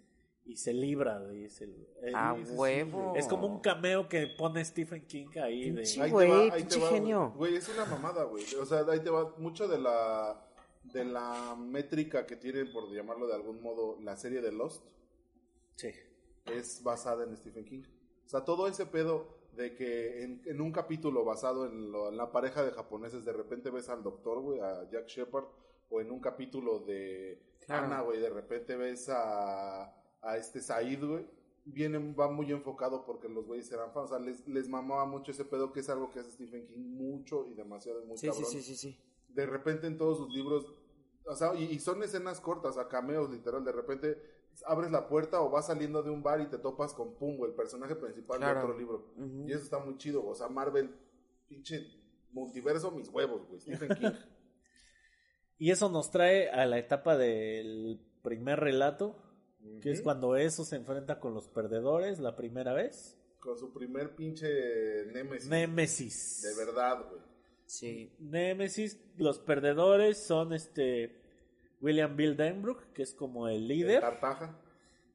[0.48, 1.68] Y se libra de ese.
[2.16, 3.14] A sí, sí, huevo.
[3.16, 5.82] es como un cameo que pone Stephen King ahí de...
[5.84, 7.34] Pinche- Ahí te güey, pinche genio.
[7.36, 8.44] Güey, es una mamada, güey.
[8.60, 10.44] O sea, ahí te va mucho de la
[10.84, 14.86] de la métrica que tiene, por llamarlo de algún modo, la serie de Lost.
[15.76, 15.90] Sí.
[16.46, 17.84] es basada en Stephen King.
[18.26, 22.16] O sea, todo ese pedo de que en, en un capítulo basado en, lo- en
[22.18, 25.46] la pareja de japoneses, de repente ves al doctor, güey, a Jack Shepard,
[25.90, 27.88] o en un capítulo de Claro.
[27.88, 29.94] Ana, güey, de repente ves a,
[30.28, 31.26] a este Said, güey.
[31.66, 34.12] viene, va muy enfocado porque los güeyes eran fans.
[34.12, 36.80] O sea, les, les mamaba mucho ese pedo, que es algo que hace Stephen King
[36.96, 38.52] mucho y demasiado, muy Sí, sí, cabrón.
[38.52, 39.00] sí, sí, sí.
[39.30, 40.66] De repente en todos sus libros,
[41.26, 43.64] o sea, y, y son escenas cortas, a cameos literal.
[43.66, 44.18] De repente
[44.66, 47.54] abres la puerta o vas saliendo de un bar y te topas con Pumbo, el
[47.54, 48.60] personaje principal Claro.
[48.60, 49.14] de otro libro.
[49.46, 50.26] Y eso está muy chido.
[50.26, 50.90] O sea, Marvel,
[51.48, 51.86] pinche
[52.32, 53.60] multiverso, mis huevos, güey.
[53.62, 54.12] Stephen King.
[55.60, 59.16] Y eso nos trae a la etapa del primer relato,
[59.82, 63.18] que es cuando eso se enfrenta con los perdedores la primera vez.
[63.40, 65.50] Con su primer pinche Nemesis.
[65.50, 66.42] Némesis.
[66.44, 67.22] De verdad, güey.
[67.66, 68.12] Sí.
[68.20, 71.16] Némesis, los perdedores son este
[71.82, 74.58] William Bill Denbrook, que es como el líder, Tartaja.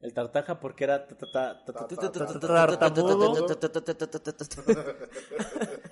[0.01, 3.47] el tartaja porque era tartamudo,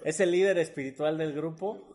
[0.04, 1.88] es el líder espiritual del grupo,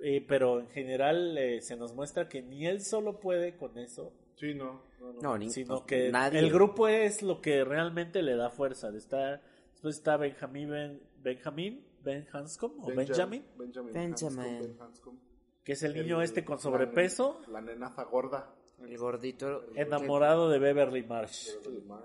[0.00, 4.12] eh, pero en general eh, se nos muestra que ni él solo puede con eso,
[4.36, 4.82] Sí, no.
[5.12, 5.50] No, no.
[5.50, 6.38] Sino que nadie.
[6.40, 8.88] el grupo es lo que realmente le da fuerza.
[8.96, 9.40] Está,
[9.72, 13.92] después está Benjamin, Ben- Benjamin, Ben Hanscom o Benjamin, Benjamin.
[13.92, 13.96] Benjamin.
[13.96, 15.18] Hanscom, Ben Hanscom.
[15.64, 18.54] que es el niño El- este con la sobrepeso, nen- La, nenaza gorda.
[18.82, 19.64] El gordito.
[19.76, 21.50] enamorado de Beverly Marsh.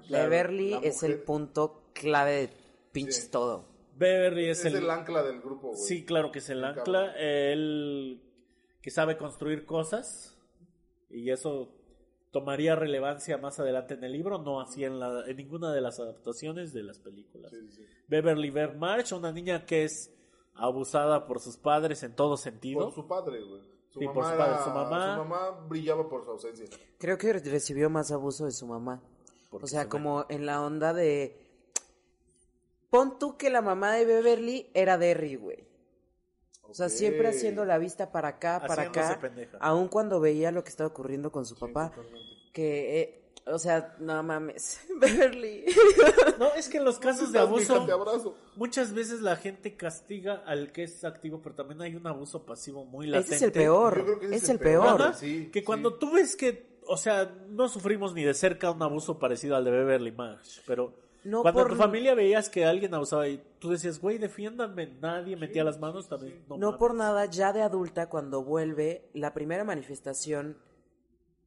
[0.09, 2.49] Beverly La es el punto clave de
[2.91, 3.31] pinches Sí.
[3.31, 3.65] todo.
[3.97, 5.79] Beverly es, Es el ancla del grupo, güey.
[5.79, 6.83] Sí, claro que es el Muy ancla.
[6.85, 7.11] cabrón.
[7.17, 8.21] Él
[8.81, 10.37] que sabe construir cosas
[11.09, 11.75] y eso
[12.31, 15.99] tomaría relevancia más adelante en el libro, no así en, la, en ninguna de las
[15.99, 17.51] adaptaciones de las películas.
[17.51, 17.85] Sí, sí, sí.
[18.07, 20.13] Beverly Bear March, una niña que es
[20.55, 22.83] abusada por sus padres en todo sentido.
[22.85, 23.61] Por su padre, güey.
[23.89, 26.65] Su, Sí, mamá por su era- padre, su mamá- su mamá brillaba por su ausencia.
[26.99, 29.01] Creo que recibió más abuso de su mamá.
[29.49, 31.35] Porque O sea, se como en la onda de.
[32.91, 35.67] Pon tú que la mamá de Beverly era Derry, güey.
[36.69, 39.21] O sea, siempre haciendo la vista para acá, para Haciéndose acá.
[39.21, 39.57] pendeja.
[39.59, 41.89] Aun cuando veía lo que estaba ocurriendo con su Sí, papá.
[41.89, 42.29] totalmente.
[42.53, 43.15] Que, eh,
[43.47, 44.81] o sea, no mames.
[44.99, 45.65] Beverly.
[46.37, 48.35] No, es que en los casos de Estás, mija, abuso abrazo.
[48.55, 52.85] muchas veces la gente castiga al que es activo, pero también hay un abuso pasivo
[52.85, 53.35] muy Ese latente.
[53.35, 53.97] es el peor.
[53.97, 55.01] Yo creo que ese es el peor.
[55.01, 55.65] Ajá, Sí, que sí.
[55.65, 59.65] cuando tú ves que, o sea, no sufrimos ni de cerca un abuso parecido al
[59.65, 63.43] de Beverly Marsh, pero No cuando en por- tu familia veías que alguien abusaba y
[63.59, 66.43] tú decías, güey, defiéndanme, nadie metía las manos también.
[66.47, 70.57] No, No por nada, ya de adulta, cuando vuelve, la primera manifestación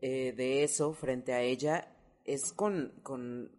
[0.00, 3.50] eh, de eso frente a ella es con, con,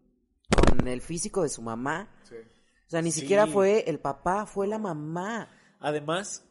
[0.78, 2.10] con el físico de su mamá.
[2.24, 2.36] Sí.
[2.36, 3.22] O sea, ni Sí.
[3.22, 5.50] siquiera fue el papá, fue la mamá.
[5.80, 6.46] Además,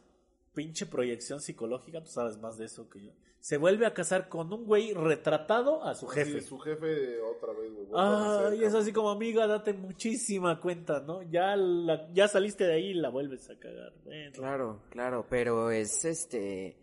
[0.53, 3.11] pinche proyección psicológica, tú sabes más de eso que yo.
[3.39, 6.39] Se vuelve a casar con un güey retratado a su jefe.
[6.39, 7.87] Sí, su jefe otra vez, güey.
[7.93, 11.21] Ah, y es así como amiga, date muchísima cuenta, ¿no?
[11.23, 13.91] Ya, la- ya saliste de ahí y la vuelves a cagar.
[14.05, 14.31] Bueno.
[14.33, 16.77] Claro, claro, pero es este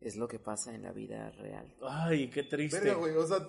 [0.00, 1.74] es lo que pasa en la vida real.
[1.82, 2.80] Ay, qué triste.
[2.80, 3.46] Verga, güey, o sea,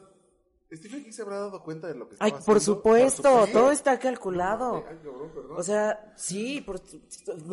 [0.71, 2.75] Stephen King se habrá dado cuenta de lo que Ay, estaba por haciendo.
[2.77, 3.59] supuesto, Por supuesto.
[3.59, 4.83] todo está calculado.
[4.87, 5.55] Ay, cabrón, perdón.
[5.57, 6.79] O sea, sí, por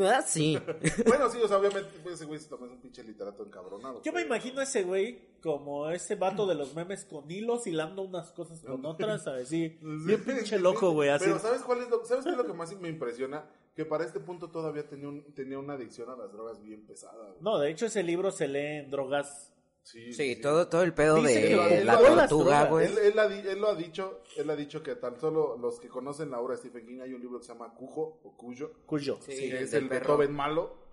[0.06, 0.58] ah, sí.
[1.06, 4.02] bueno, sí, o sea, obviamente pues, ese güey sí también es un pinche literato encabronado.
[4.02, 8.02] Yo me imagino a ese güey como ese vato de los memes con hilos hilando
[8.02, 11.24] unas cosas con otras, a decir, bien pinche loco, güey, así.
[11.24, 13.44] Pero ¿sabes cuál es lo, ¿sabes qué es lo que más me impresiona?
[13.74, 17.28] Que para este punto todavía tenía, un- tenía una adicción a las drogas bien pesada.
[17.28, 17.42] güey.
[17.42, 19.52] No, de hecho ese libro se lee en drogas.
[19.86, 22.86] Sí, Sí, todo, todo el pedo Dice de la tortuga, güey.
[22.86, 26.28] Él, él él lo ha dicho, él ha dicho que tan solo los que conocen
[26.32, 29.18] la obra de Stephen King hay un libro que se llama Cujo o Cuyo, Cuyo.
[29.20, 30.16] Sí, que es el perro.
[30.18, 30.86] Beethoven malo.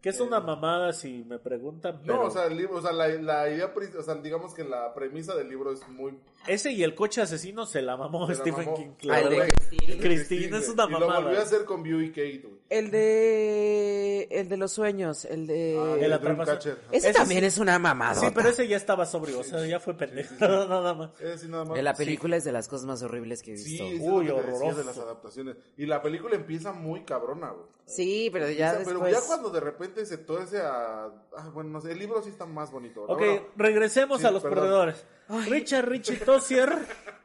[0.00, 2.92] Que es una mamada si me preguntan, pero No, o sea, el libro, o sea,
[2.92, 6.82] la, la idea, o sea, digamos que la premisa del libro es muy ese y
[6.82, 8.76] el coche asesino se la mamó Se la Stephen mamó.
[8.78, 8.90] King.
[8.96, 9.48] Claro, güey.
[9.50, 9.98] Christine.
[9.98, 11.42] Christine es una Y lo volvió a mamada.
[11.42, 12.59] hacer con View y Kate, güey.
[12.70, 16.78] El de el de los sueños, el de Ah, el Dreamcatcher.
[16.92, 18.14] Ese Ese también sí- es una mamada.
[18.14, 21.10] Sí, pero ese ya estaba sobrio, o sea, ya fue pendejo, nada más.
[21.20, 21.76] Ese sí nada más.
[21.76, 23.84] En la película es de las cosas más horribles que he Sí, visto.
[23.86, 24.78] es Uy, horroroso.
[24.78, 25.56] de las adaptaciones.
[25.76, 27.66] Y la película empieza muy cabrona, güey.
[27.86, 28.96] Sí, pero ya después...
[28.96, 31.06] Pero ya cuando de repente se tuerce a...
[31.36, 33.02] Ah, bueno, no sé, el libro sí está más bonito.
[33.02, 34.58] Ok, Ahora, regresemos Sí, a los perdón.
[34.60, 35.04] perdedores.
[35.48, 36.70] Richard Richie Tossier,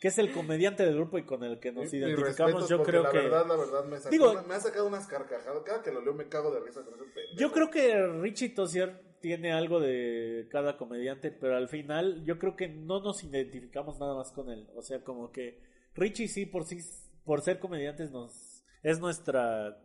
[0.00, 3.10] que es el comediante del grupo y con el que nos identificamos, yo creo la
[3.10, 3.18] que...
[3.18, 5.62] verdad, la verdad, me, sacó Digo- una- me ha sacado unas carcajadas.
[5.64, 7.36] Cada que lo leo me cago de risa con ese pendejo.
[7.36, 12.54] Yo creo que Richie Tossier tiene algo de cada comediante, pero al final yo creo
[12.54, 14.68] que no nos identificamos nada más con él.
[14.76, 15.60] O sea, como que
[15.94, 16.78] Richie sí por sí,
[17.24, 19.76] por ser comediantes nos es nuestra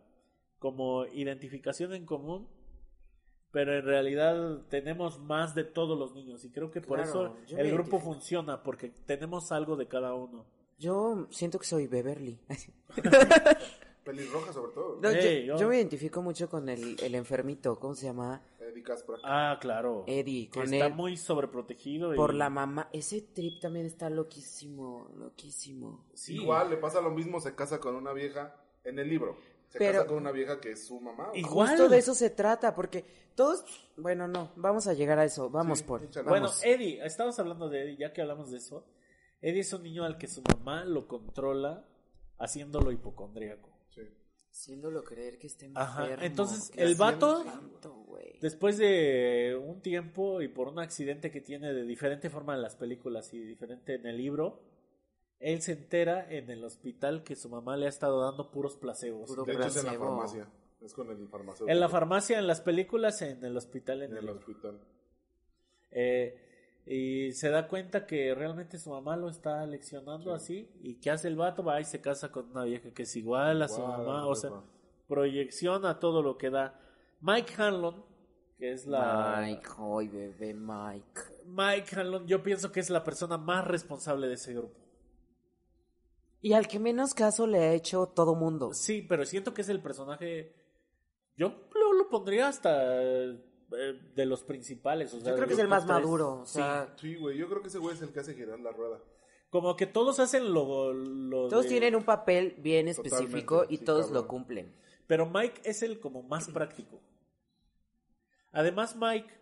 [0.60, 2.48] como identificación en común,
[3.54, 7.10] pero en realidad tenemos más de todos los niños y creo que por Claro,
[7.46, 8.00] eso el grupo identifico.
[8.00, 10.44] funciona porque tenemos algo de cada uno.
[10.78, 12.38] Yo siento que soy Beverly.
[14.04, 14.98] Pelirroja sobre todo.
[15.00, 18.42] No, yo- Ey, yo, yo- me identifico mucho con el, el enfermito, ¿cómo se llama?
[18.60, 19.20] Eddie Kasprak.
[19.24, 20.04] Ah, claro.
[20.06, 20.94] Eddie, Que con está él.
[20.94, 22.12] muy sobreprotegido.
[22.12, 22.90] y- Por la mamá.
[22.92, 26.04] Ese trip también está loquísimo, loquísimo.
[26.12, 26.34] Sí.
[26.34, 29.38] Igual le pasa lo mismo, se casa con una vieja en el libro.
[29.74, 31.30] Se Pero- casa con una vieja que es su mamá.
[31.34, 31.52] Y- güey.
[31.52, 31.68] Igual.
[31.70, 33.64] Justo de eso se trata, porque todos...
[33.96, 35.50] Bueno, no, vamos a llegar a eso.
[35.50, 36.00] Vamos, Sí, por...
[36.24, 36.48] Bueno.
[36.62, 38.86] Eddie, estamos hablando de Eddie, ya que hablamos de eso.
[39.42, 41.84] Eddie es un niño al que su mamá lo controla
[42.38, 43.68] haciéndolo hipocondríaco.
[43.90, 44.02] Sí.
[44.50, 46.24] Haciéndolo creer que está Ajá, enfermo.
[46.24, 48.00] entonces que el vato- tanto.
[48.40, 52.76] Después de un tiempo y por un accidente que tiene de diferente forma en las
[52.76, 54.60] películas y diferente en el libro,
[55.44, 59.28] él se entera en el hospital que su mamá le ha estado dando puros placebos.
[59.28, 60.48] Puro De hecho es en la farmacia.
[60.80, 61.70] Es con el farmacéutico.
[61.70, 64.80] En la farmacia, en las películas, en el hospital, en, En el hospital.
[65.90, 70.66] Eh, y se da cuenta que realmente su mamá lo está leccionando así.
[70.80, 71.62] ¿Y qué hace el vato?
[71.62, 74.26] Va y se casa con una vieja que es igual a su mamá.
[74.26, 74.50] O sea,
[75.06, 76.80] proyecciona todo lo que da.
[77.20, 78.02] Mike Hanlon,
[78.56, 79.42] que es la...
[79.42, 81.20] Mike, ay, bebé Mike.
[81.44, 84.83] Mike Hanlon, yo pienso que es la persona más responsable de ese grupo.
[86.44, 88.74] Y al que menos caso le ha hecho todo mundo.
[88.74, 90.54] Sí, pero siento que es el personaje.
[91.38, 93.40] Yo lo, lo pondría hasta eh,
[94.14, 95.14] de los principales.
[95.14, 95.94] O sea, Yo creo que es el más tres.
[95.98, 96.42] maduro.
[96.42, 96.54] O Sí.
[96.56, 99.00] sea, Sí, güey, yo creo que ese güey es el que hace girar la rueda.
[99.48, 100.92] Como que todos hacen lo.
[100.92, 104.22] lo todos de- tienen un papel bien específico Totalmente, y sí, todos cabrón.
[104.22, 104.76] lo cumplen.
[105.06, 107.00] Pero Mike es el como más práctico.
[108.52, 109.32] Además, Mike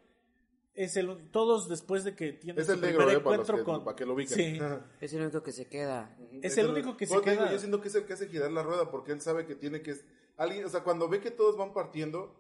[0.75, 1.31] es el.
[1.31, 3.85] Todos después de que tienen Es su el negro, primer eh, para, que, con.
[3.85, 4.37] para que lo ubiquen.
[4.37, 4.59] Sí.
[5.01, 6.17] Es el único que se queda.
[6.43, 7.53] Es el único que se te digo, queda.
[7.53, 9.83] Yo siento que es el que hace girar la rueda porque él sabe que tiene
[9.83, 9.95] que...
[10.37, 12.35] Alguien, o sea, cuando ve que todos van partiendo,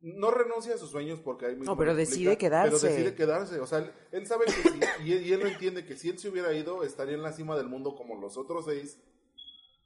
[0.00, 2.76] no renuncia a sus sueños porque mismo No, pero decide quedarse.
[2.80, 3.60] Pero decide quedarse.
[3.60, 6.08] O sea, él, él sabe que si, y, él, y él lo entiende que si
[6.10, 8.98] él se hubiera ido, estaría en la cima del mundo como los otros seis.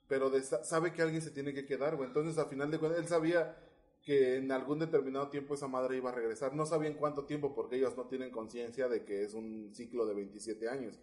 [0.09, 2.09] Pero de- sabe que alguien se tiene que quedar, güey.
[2.09, 3.57] Entonces, al final de cuentas, él sabía
[4.03, 6.55] que en algún determinado tiempo esa madre iba a regresar.
[6.55, 10.15] No sabían cuánto tiempo porque ellos no tienen conciencia de que es un ciclo de
[10.15, 10.99] 27 años.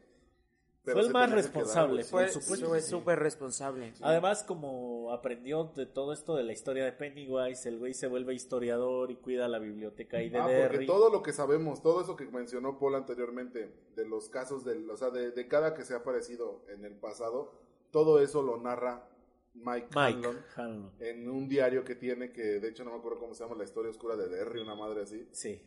[0.93, 2.39] Fue el más responsable, Fue sí.
[2.81, 3.93] súper responsable.
[4.01, 8.33] Además, como aprendió de todo esto de la historia de Pennywise, el güey se vuelve
[8.33, 12.15] historiador y cuida la biblioteca ahí de Ah, porque todo lo que sabemos, todo eso
[12.15, 15.93] que mencionó Paul anteriormente, de los casos, del, o sea, de, de cada que se
[15.93, 17.51] ha aparecido en el pasado,
[17.91, 19.09] todo eso lo narra
[19.63, 20.91] Mike, Mike Hanlon Hanlon.
[20.99, 23.63] en un diario que tiene, que de hecho no me acuerdo cómo se llama, La
[23.63, 25.61] historia oscura de Derry, una madre así, Sí.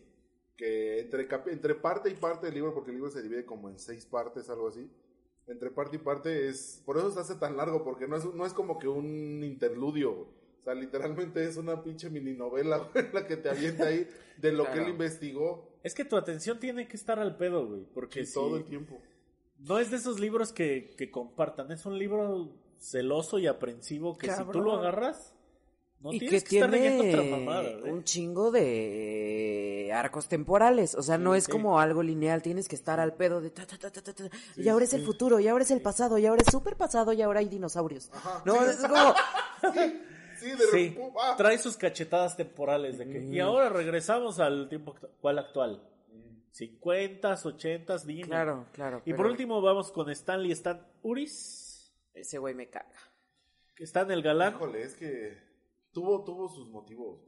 [0.56, 3.78] que entre, entre parte y parte del libro, porque el libro se divide como en
[3.78, 4.90] seis partes, algo así,
[5.46, 8.46] entre parte y parte es, por eso se hace tan largo, porque no es, no
[8.46, 13.36] es como que un interludio, o sea, literalmente es una pinche mini novela la que
[13.36, 14.06] te avienta ahí
[14.38, 14.84] de lo que Claro.
[14.86, 17.86] él investigó Es que tu atención tiene que estar al pedo, güey.
[17.94, 19.00] Porque Sí, todo si- el tiempo.
[19.58, 21.72] no es de esos libros que, que compartan.
[21.72, 25.34] Es un libro celoso y aprensivo que si tú lo agarras,
[26.00, 27.68] no y tienes que que, estar leyendo otra tiene mamada.
[27.68, 27.92] ¿eh?
[27.92, 30.94] un chingo de arcos temporales.
[30.94, 31.52] O sea, no es sí.
[31.52, 32.40] como algo lineal.
[32.42, 34.24] Tienes que estar al pedo de ta, ta, ta, ta, ta, ta.
[34.56, 37.12] y ahora es el futuro, y ahora es el pasado, y ahora es súper pasado,
[37.12, 38.10] y ahora hay dinosaurios.
[38.44, 39.14] No, es como...
[40.40, 43.24] Sí, de Sí, ah, trae sus cachetadas temporales de que...
[43.24, 45.82] Y ahora regresamos al tiempo ¿cuál actual.
[46.52, 48.22] 50, 80, dime.
[48.28, 49.02] Claro, claro.
[49.04, 51.59] Y por último vamos con Stanley Stan Uris,
[52.14, 52.92] Ese güey me caga.
[53.76, 54.54] que está en el galán.
[54.54, 55.38] híjole, es que
[55.92, 57.20] tuvo, tuvo sus motivos.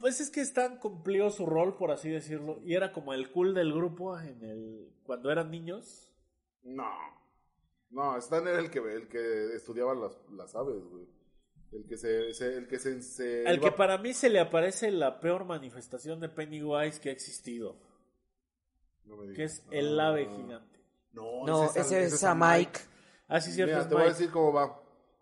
[0.00, 3.54] Pues es que Stan cumplió su rol, por así decirlo, y era como el cool
[3.54, 6.12] del grupo en el cuando eran niños.
[6.62, 6.88] No.
[7.90, 11.06] No, Stan era el que, el que estudiaba las, las aves, güey.
[11.72, 14.92] El que se, se- el que se, se Al que para mí se le aparece
[14.92, 17.76] la peor manifestación de Pennywise que ha existido,
[19.06, 19.36] No me digas.
[19.36, 20.08] que es el Ah.
[20.10, 20.78] ave gigante.
[21.12, 22.78] No, No, ese es a Mike.
[23.28, 23.74] Ah, sí, cierto.
[23.74, 24.80] Mira, te voy a decir cómo va.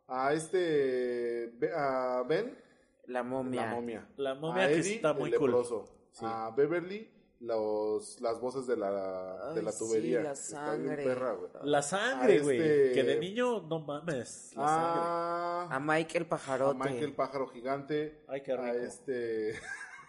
[0.08, 2.58] A este, a Ben,
[3.06, 3.66] La momia.
[3.66, 4.08] la momia.
[4.16, 5.64] La momia a que Eddie, está muy el cool.
[6.12, 6.24] Sí.
[6.28, 7.10] A Beverly,
[7.40, 10.20] los, las voces de la, de Ay, la sí, tubería.
[10.22, 11.04] la Está bien sangre.
[11.04, 11.50] perra, güey.
[11.62, 12.58] La sangre, A güey.
[12.60, 14.52] este- Que de niño, no mames.
[14.54, 15.00] La sangre.
[15.02, 16.78] Ah, A Mike el a pajarote.
[16.78, 18.24] Mike el pájaro gigante.
[18.28, 18.84] Ay, qué A rico.
[18.84, 19.54] este.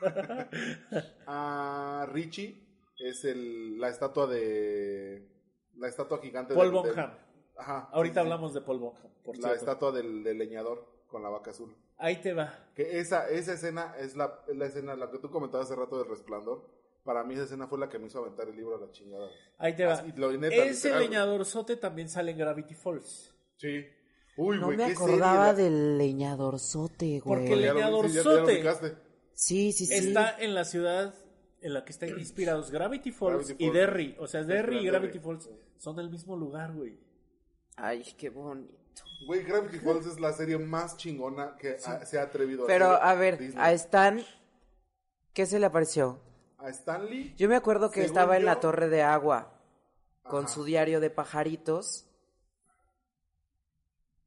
[1.28, 5.30] a Richie es el, la estatua de.
[5.78, 7.18] La estatua gigante Paul del- Bonham.
[7.58, 7.90] Ajá.
[7.92, 9.42] Ahorita sí, sí, hablamos de Paul Bonham, por sí.
[9.42, 9.66] La cierto.
[9.66, 11.76] estatua del, del leñador con la vaca azul.
[11.98, 12.54] Ahí te va.
[12.76, 15.98] Que esa, esa escena es la, es la escena, la que tú comentabas hace rato
[16.00, 16.68] del resplandor.
[17.04, 19.28] Para mí esa escena fue la que me hizo aventar el libro a la chingada.
[19.58, 19.94] Ahí te va.
[19.94, 23.34] Así, lo neta, Ese literal, leñadorzote también sale en Gravity Falls.
[23.58, 23.86] Sí.
[24.38, 27.62] Uy, No güey, me acordaba serie, la- del leñadorzote, Porque güey.
[27.62, 28.54] Ya lo ya- ya lo leñadorzote.
[28.56, 28.96] ubicaste.
[29.34, 29.94] Sí, sí, sí.
[29.94, 31.14] Está en la ciudad
[31.62, 33.74] en la que están inspirados Gravity Falls Gravity y Falls.
[33.80, 34.16] Derry.
[34.20, 34.88] O sea, Derry y Derry.
[34.88, 36.98] Gravity Falls son del mismo lugar, güey.
[37.76, 38.74] Ay, qué bonito.
[39.26, 43.08] Güey, Gravity Falls es la serie más chingona que ha- se ha atrevido Pero, hacer
[43.08, 43.64] a ver, Disney.
[43.64, 44.22] a Stan
[45.34, 46.20] ¿Qué se le apareció?
[46.60, 47.34] A Stanley.
[47.38, 49.60] Yo me acuerdo que estaba en la yo- torre de agua
[50.22, 50.54] con Ajá.
[50.54, 52.06] su diario de pajaritos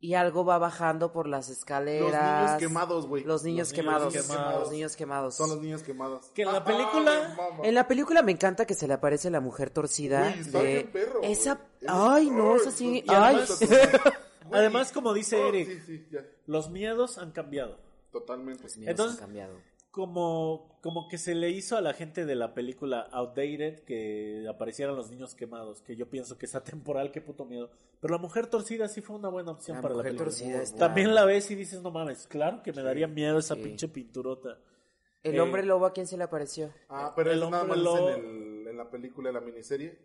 [0.06, 2.44] y algo va bajando por las Los escaleras.
[2.44, 3.24] niños quemados, güey.
[3.24, 4.14] Los niños Los niños quemados.
[4.14, 4.60] quemados.
[4.60, 5.34] Los niños quemados.
[5.34, 6.26] Son los niños quemados.
[6.34, 7.36] Que en la Ah, película-.
[7.64, 10.72] En la película me encanta que se le aparece la mujer torcida Güey, está de
[10.74, 11.32] bien perro, güey.
[11.32, 13.02] esa Es- ay no, es así.
[13.08, 13.44] Ay.
[14.52, 16.20] además- como dice oh, Eric, Sí, sí, ya.
[16.46, 17.78] los miedos han cambiado.
[18.12, 18.62] Totalmente.
[18.62, 19.54] Los miedos Entonces- han cambiado.
[20.06, 24.94] Como, como que se le hizo a la gente de la película Outdated que aparecieran
[24.94, 27.70] los niños quemados, que yo pienso que es atemporal, qué puto miedo.
[28.02, 30.30] Pero la mujer torcida sí fue una buena opción La para la mujer película.
[30.30, 33.54] torcida está- También la ves y dices, no mames, claro que me daría miedo esa
[33.54, 33.62] Sí.
[33.62, 34.58] pinche pinturota.
[35.22, 36.70] El Eh, hombre lobo a quién se le apareció?
[36.90, 38.24] Ah, pero El es nada más hombre lobo- en,
[38.60, 39.98] el- en la película, en la miniserie.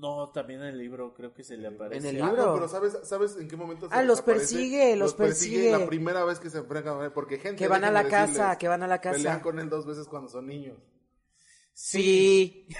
[0.00, 2.08] No, también en el libro creo que se le aparece.
[2.08, 2.46] En el Ah, libro.
[2.46, 4.40] no, pero ¿sabes, ¿sabes en qué momento se Ah, los aparece?
[4.54, 5.70] persigue, los persigue.
[5.72, 7.56] la primera vez que se enfrentan con él, porque gente...
[7.58, 9.16] Que van a la casa, que van a la casa.
[9.16, 10.78] Pelean con él dos veces cuando son niños.
[11.72, 12.66] Sí.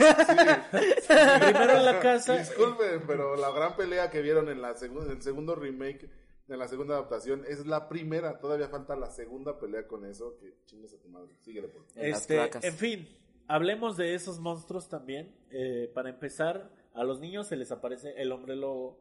[0.71, 2.37] Primero en la casa.
[2.39, 6.11] Disculpen, pero la gran pelea que vieron en la segun- en el segundo remake,
[6.49, 8.39] en la segunda adaptación, es la primera.
[8.41, 10.37] Todavía falta la segunda pelea con eso.
[10.39, 11.35] Que chingues a tu madre.
[11.41, 12.03] Síguele, por favor.
[12.05, 12.65] En las Este, placas.
[12.65, 13.09] en fin,
[13.47, 15.35] hablemos de esos monstruos también.
[15.51, 18.99] Eh, para empezar, a los niños se les aparece el hombre lobo,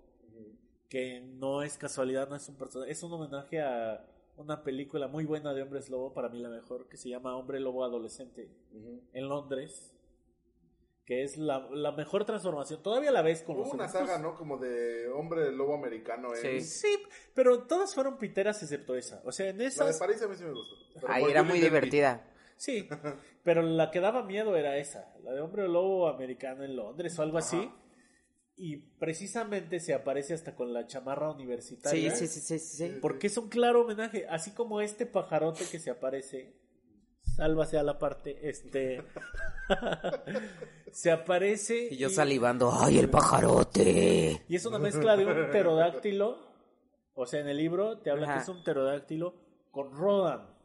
[0.90, 4.06] que no es casualidad, no es un personaje, es un homenaje a
[4.38, 7.60] una película muy buena de hombres lobo, para mí la mejor, que se llama Hombre
[7.60, 8.50] Lobo Adolescente,
[9.14, 9.94] en Londres,
[11.10, 12.84] que es la, la mejor transformación.
[12.84, 14.36] Todavía la ves con Hubo los una saga, ¿no?
[14.36, 16.28] Como de hombre lobo americano.
[16.36, 16.62] ¿eh?
[16.62, 16.62] Sí.
[16.62, 19.20] Sí, pero todas fueron piteras excepto esa.
[19.26, 19.98] O sea, en La de.
[19.98, 20.76] París a mí sí me gustó.
[21.08, 22.24] Ahí era muy divertida.
[22.60, 22.90] Sí,
[23.44, 27.24] pero la que daba miedo era esa, la de hombre lobo americano en Londres o
[27.24, 27.72] algo así.
[28.58, 32.12] Y precisamente se aparece hasta con la chamarra universitaria.
[32.14, 32.98] sí, sí, sí, sí, sí.
[33.02, 36.54] Porque es un claro homenaje, así como este pajarote que se aparece,
[37.24, 39.02] sálvase a la parte, este
[40.92, 44.44] se aparece Y yo salivando, ¡ay, el pajarote!
[44.50, 46.38] y es una mezcla de un pterodáctilo,
[47.14, 48.34] o sea, en el libro te habla Ajá.
[48.34, 49.36] que es un pterodáctilo
[49.72, 50.59] con Rodan.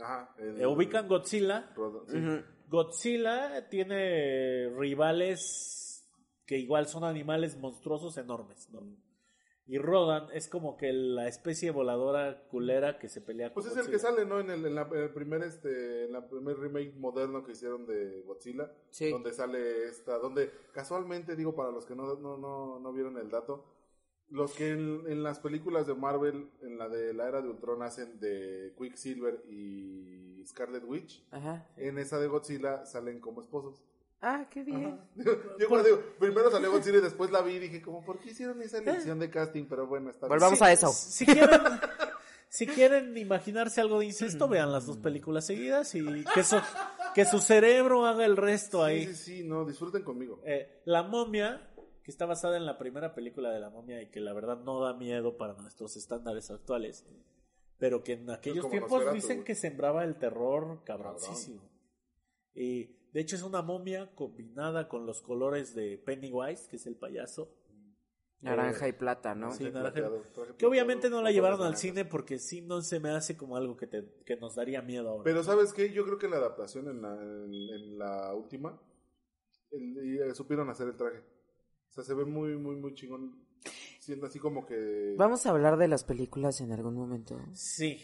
[0.00, 0.34] Ajá.
[0.38, 2.16] el- Eh, ubican Godzilla, Rodo- sí.
[2.18, 2.42] Ujú.
[2.68, 6.08] Godzilla tiene rivales
[6.46, 8.80] que igual son animales monstruosos enormes, ¿no?
[9.66, 13.78] Y Rodan es como que la especie voladora culera que se pelea con Pues es
[13.86, 14.40] el que sale, ¿no?
[14.40, 17.86] En el, en la- en el primer, este, en la primer remake moderno que hicieron
[17.86, 18.72] de Godzilla.
[18.90, 19.10] Sí.
[19.10, 23.30] Donde sale esta, donde casualmente, digo, para los que no, no, no, no vieron el
[23.30, 23.64] dato,
[24.32, 27.82] los que en, en las películas de Marvel, en la de la era de Ultron,
[27.82, 31.66] hacen de Quicksilver y Scarlet Witch, Ajá.
[31.76, 33.82] en esa de Godzilla salen como esposos.
[34.20, 35.00] Ah, qué bien.
[35.16, 38.30] Yo cuando digo, primero salió Godzilla y después la vi y dije, como, ¿por qué
[38.30, 39.64] hicieron esa elección de casting?
[39.68, 40.38] Pero bueno, está bien.
[40.38, 40.88] Volvamos Sí, a eso.
[40.92, 41.60] Si quieren,
[42.48, 46.56] si quieren imaginarse algo de incesto, vean las dos películas seguidas y que su,
[47.16, 49.06] que su cerebro haga el resto ahí.
[49.08, 50.40] Sí, sí, sí, no, disfruten conmigo.
[50.44, 51.71] Eh, la momia,
[52.02, 54.80] que está basada en la primera película de la momia y que la verdad no
[54.80, 57.06] da miedo para nuestros estándares actuales,
[57.78, 61.62] pero que en aquellos como tiempos dicen que sembraba el terror cabroncísimo.
[62.54, 66.96] Y de hecho es una momia combinada con los colores de Pennywise, que es el
[66.96, 67.54] payaso.
[68.40, 69.52] Naranja y plata, ¿no?
[69.52, 69.92] Sí, naranja.
[69.92, 73.56] plateado, Que obviamente no la llevaron al cine porque sí no se me hace como
[73.56, 75.22] algo que, te, que nos daría miedo ahora.
[75.22, 75.92] Pero ¿sabes qué?
[75.92, 78.80] Yo creo que la adaptación en la, en, en la última
[79.70, 81.22] el- y, eh, supieron hacer el traje.
[81.92, 83.38] O sea, se ve muy, muy, muy chingón.
[84.00, 85.14] Siendo así como que...
[85.16, 87.38] Vamos a hablar de las películas en algún momento.
[87.52, 88.02] Sí,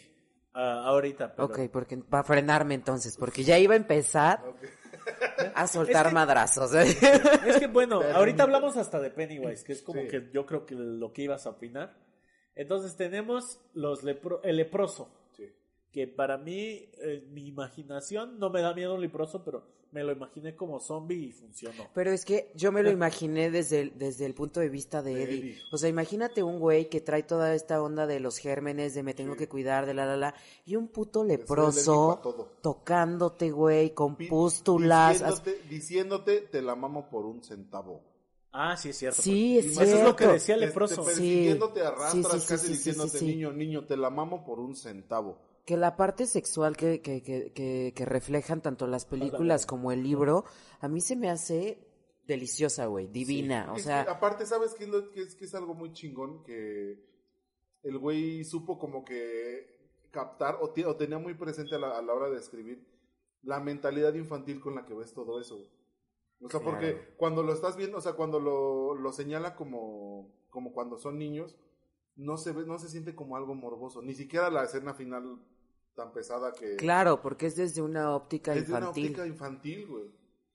[0.54, 1.34] ah, ahorita.
[1.34, 1.46] Pero...
[1.46, 4.44] Ok, porque para frenarme entonces, porque ya iba a empezar
[5.54, 6.74] a soltar Es que- madrazos.
[6.74, 10.08] Es que bueno, ahorita hablamos hasta de Pennywise, que es como Sí.
[10.08, 11.96] que yo creo que lo que ibas a opinar.
[12.54, 15.10] Entonces tenemos los lepro- el leproso.
[15.92, 20.12] Que para mí, eh, mi imaginación no me da miedo un leproso, pero me lo
[20.12, 21.88] imaginé como zombie y funcionó.
[21.94, 25.14] Pero es que yo me lo imaginé desde el, desde el punto de vista de
[25.14, 25.38] De Eddie.
[25.38, 25.58] Eddie.
[25.72, 29.14] O sea, imagínate un güey que trae toda esta onda de los gérmenes, de me
[29.14, 30.34] tengo que cuidar, de la la la,
[30.66, 32.20] y un puto leproso
[32.60, 35.22] tocándote, güey, con Pi- pústulas.
[35.22, 38.02] as- Diciéndote, diciéndote, te la mamo por un centavo.
[38.52, 39.22] Ah, sí, es cierto.
[39.22, 39.66] Sí, pues.
[39.72, 40.32] es Eso es lo que cierto.
[40.34, 40.96] decía el leproso.
[40.96, 41.06] Te, Sí.
[41.20, 43.24] persiguiéndote arrastras Sí, sí, sí, casi sí, sí, diciéndote, sí, sí.
[43.26, 45.38] niño, niño, te la mamo por un centavo.
[45.68, 50.02] Que la parte sexual que, que, que, que, que reflejan tanto las películas como el
[50.02, 50.46] libro,
[50.80, 51.78] a mí se me hace
[52.26, 53.70] deliciosa, güey, divina.
[53.70, 55.92] o Es sea, que, aparte, ¿sabes qué es, lo- que es, que es algo muy
[55.92, 56.42] chingón?
[56.42, 56.98] Que
[57.82, 59.76] el güey supo como que
[60.10, 62.86] captar o, tenía muy presente a la, a la hora de escribir
[63.42, 65.58] la mentalidad infantil con la que ves todo eso.
[66.40, 70.72] O sea, porque cuando lo estás viendo, o sea, cuando lo, lo señala como, como
[70.72, 71.56] cuando son niños,
[72.16, 74.00] no se ve, no se siente como algo morboso.
[74.00, 75.38] Ni siquiera la escena final
[75.98, 76.76] tan pesada que...
[76.76, 79.04] Claro, porque es desde una óptica Es de una infantil.
[79.06, 80.04] óptica infantil, güey.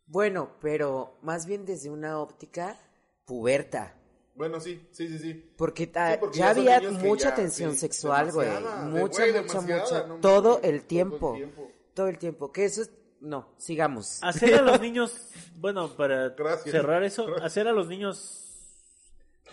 [0.05, 2.79] Bueno, pero más bien desde una óptica
[3.25, 3.93] puberta.
[4.35, 5.53] Bueno, sí, sí, sí, sí.
[5.57, 8.49] Porque, ta- Sí, porque ya había mucha ya, tensión sí, sexual, güey.
[8.89, 10.07] Mucha, mucha, mucha.
[10.07, 11.17] no todo el tiempo.
[11.17, 11.71] todo el tiempo.
[11.93, 12.51] Todo el tiempo.
[12.51, 12.91] Que eso es...
[13.19, 14.23] No, sigamos.
[14.23, 16.71] Hacer a los niños, bueno, para Gracias.
[16.71, 17.45] cerrar eso, Gracias.
[17.45, 18.39] hacer a los niños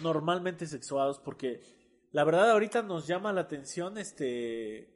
[0.01, 1.61] normalmente sexuados, porque
[2.13, 4.89] la verdad ahorita nos llama la atención este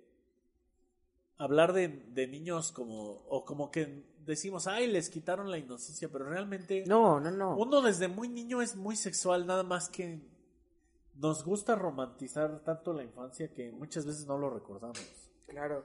[1.38, 6.26] hablar de, de niños como, o como que decimos, ay, les quitaron la inocencia, pero
[6.26, 7.56] realmente No, no, no.
[7.56, 10.20] uno desde muy niño es muy sexual, nada más que
[11.14, 14.98] nos gusta romantizar tanto la infancia que muchas veces no lo recordamos.
[15.46, 15.84] Claro.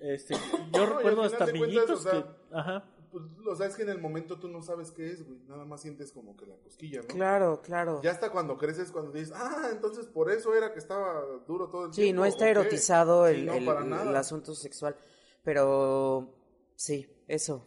[0.00, 0.34] Este,
[0.72, 3.88] yo recuerdo hasta cuentas, amiguitos o sea, que, ajá, Pues, o sea, es que en
[3.90, 5.38] el momento tú no sabes qué es, güey.
[5.48, 7.06] Nada más sientes como que la cosquilla, ¿no?
[7.08, 8.00] Claro, claro.
[8.02, 11.86] Ya hasta cuando creces, cuando dices, ah, entonces por eso era que estaba duro todo
[11.86, 12.20] el Sí, tiempo.
[12.20, 12.50] no está ¿o qué?".
[12.50, 14.96] erotizado Sí, el, no, el- asunto sexual.
[15.44, 16.34] Pero
[16.76, 17.66] sí, eso.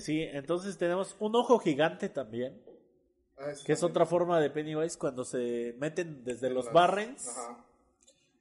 [0.00, 2.60] Sí, entonces tenemos un ojo gigante también,
[3.38, 7.28] Ah, que es otra forma de Pennywise cuando se meten desde En los las- barrens
[7.28, 7.64] Ajá.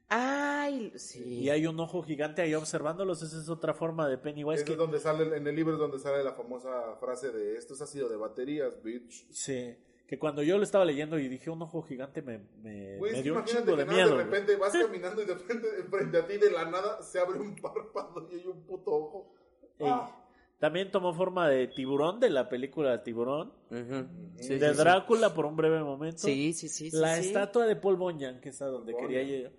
[0.10, 1.24] Ay, sí.
[1.42, 4.72] y hay un ojo gigante ahí observándolos, esa es otra forma de Pennywise Ese que
[4.72, 7.82] es donde sale, en el libro es donde sale la famosa frase de esto es
[7.82, 9.28] ácido de baterías, bitch.
[9.32, 9.76] sí,
[10.08, 13.24] que cuando yo lo estaba leyendo y dije un ojo gigante me, me, me es
[13.24, 14.18] dio un chingo de miedo.
[14.18, 17.40] de repente vas caminando y de repente frente a ti de la nada se abre
[17.40, 19.34] un párpado y hay un puto ojo.
[19.78, 20.16] Ey, Ah.
[20.58, 23.54] También tomó forma de tiburón de la película Tiburón.
[23.70, 24.78] Sí, de sí, sí.
[24.78, 26.18] Drácula por un breve momento.
[26.18, 26.92] Sí, sí, sí.
[26.92, 27.28] sí, la sí.
[27.28, 29.54] estatua de Paul Bunyan, que es a donde quería llegar,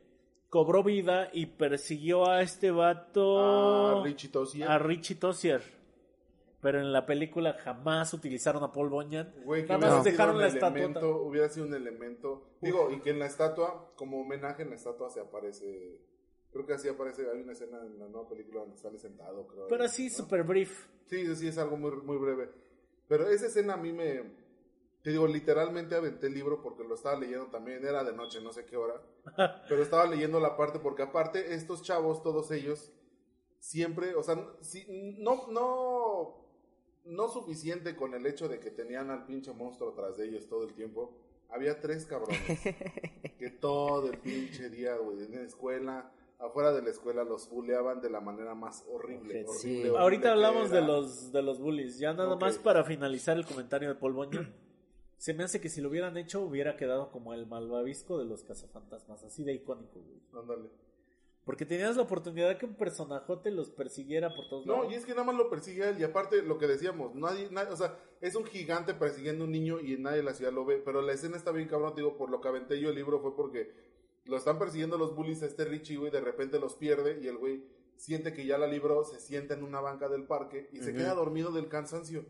[0.51, 3.39] cobró vida y persiguió a este vato.
[4.01, 4.69] Ah, Richie Tozier.
[4.69, 5.63] a Richie Tozier.
[6.61, 9.33] Pero en la película jamás utilizaron a Paul Bunyan.
[9.45, 11.07] Güey, Nada más dejaron la estatua.
[11.07, 12.51] hubiera sido un elemento.
[12.61, 15.99] Digo, y que en la estatua, como homenaje en la estatua se aparece.
[16.53, 19.69] Creo que así aparece, hay una escena en la nueva película donde sale sentado, creo.
[19.69, 20.15] Pero así, ¿no?
[20.15, 20.87] super brief.
[21.07, 22.51] Sí, sí, sí, es algo muy, muy breve.
[23.09, 24.40] Pero esa escena a mí me.
[25.03, 27.85] Te digo, literalmente aventé el libro porque lo estaba leyendo también.
[27.85, 29.01] Era de noche, no sé qué hora.
[29.69, 32.93] pero estaba leyendo la parte porque, aparte, estos chavos, todos ellos,
[33.59, 34.87] siempre, o sea, si-
[35.19, 36.37] no, no.
[37.07, 40.65] No suficiente con el hecho de que tenían al pinche monstruo tras de ellos todo
[40.65, 41.17] el tiempo.
[41.49, 42.39] Había tres cabrones
[43.39, 48.03] que todo el pinche día, güey, en la escuela, afuera de la escuela, los buleaban
[48.03, 49.47] de la manera más horrible.
[49.59, 49.79] Sí.
[49.81, 51.99] horrible, Ahorita hablamos de los, de los bullies.
[51.99, 54.15] Ya nada más para finalizar el comentario de Paul.
[55.21, 58.43] Se me hace que si lo hubieran hecho hubiera quedado como el malvavisco de los
[58.43, 59.23] cazafantasmas.
[59.23, 60.19] Así de icónico, güey.
[60.33, 60.71] Ándale.
[61.45, 64.93] Porque tenías la oportunidad de que un personajote los persiguiera por todos No, lados.
[64.93, 66.01] y es que nada más lo persigue a él.
[66.01, 69.53] Y aparte, lo que decíamos, nadie, nadie- o sea, es un gigante persiguiendo a un
[69.53, 70.81] niño y nadie en la ciudad lo ve.
[70.83, 73.21] Pero la escena está bien cabrón, te digo, por lo que aventé yo el libro
[73.21, 73.71] fue porque
[74.25, 77.37] lo están persiguiendo los bullies a este Richie, güey, de repente los pierde y el
[77.37, 77.63] güey
[77.97, 81.13] siente que ya la libró, se sienta en una banca del parque y se queda
[81.15, 82.25] dormido del cansancio.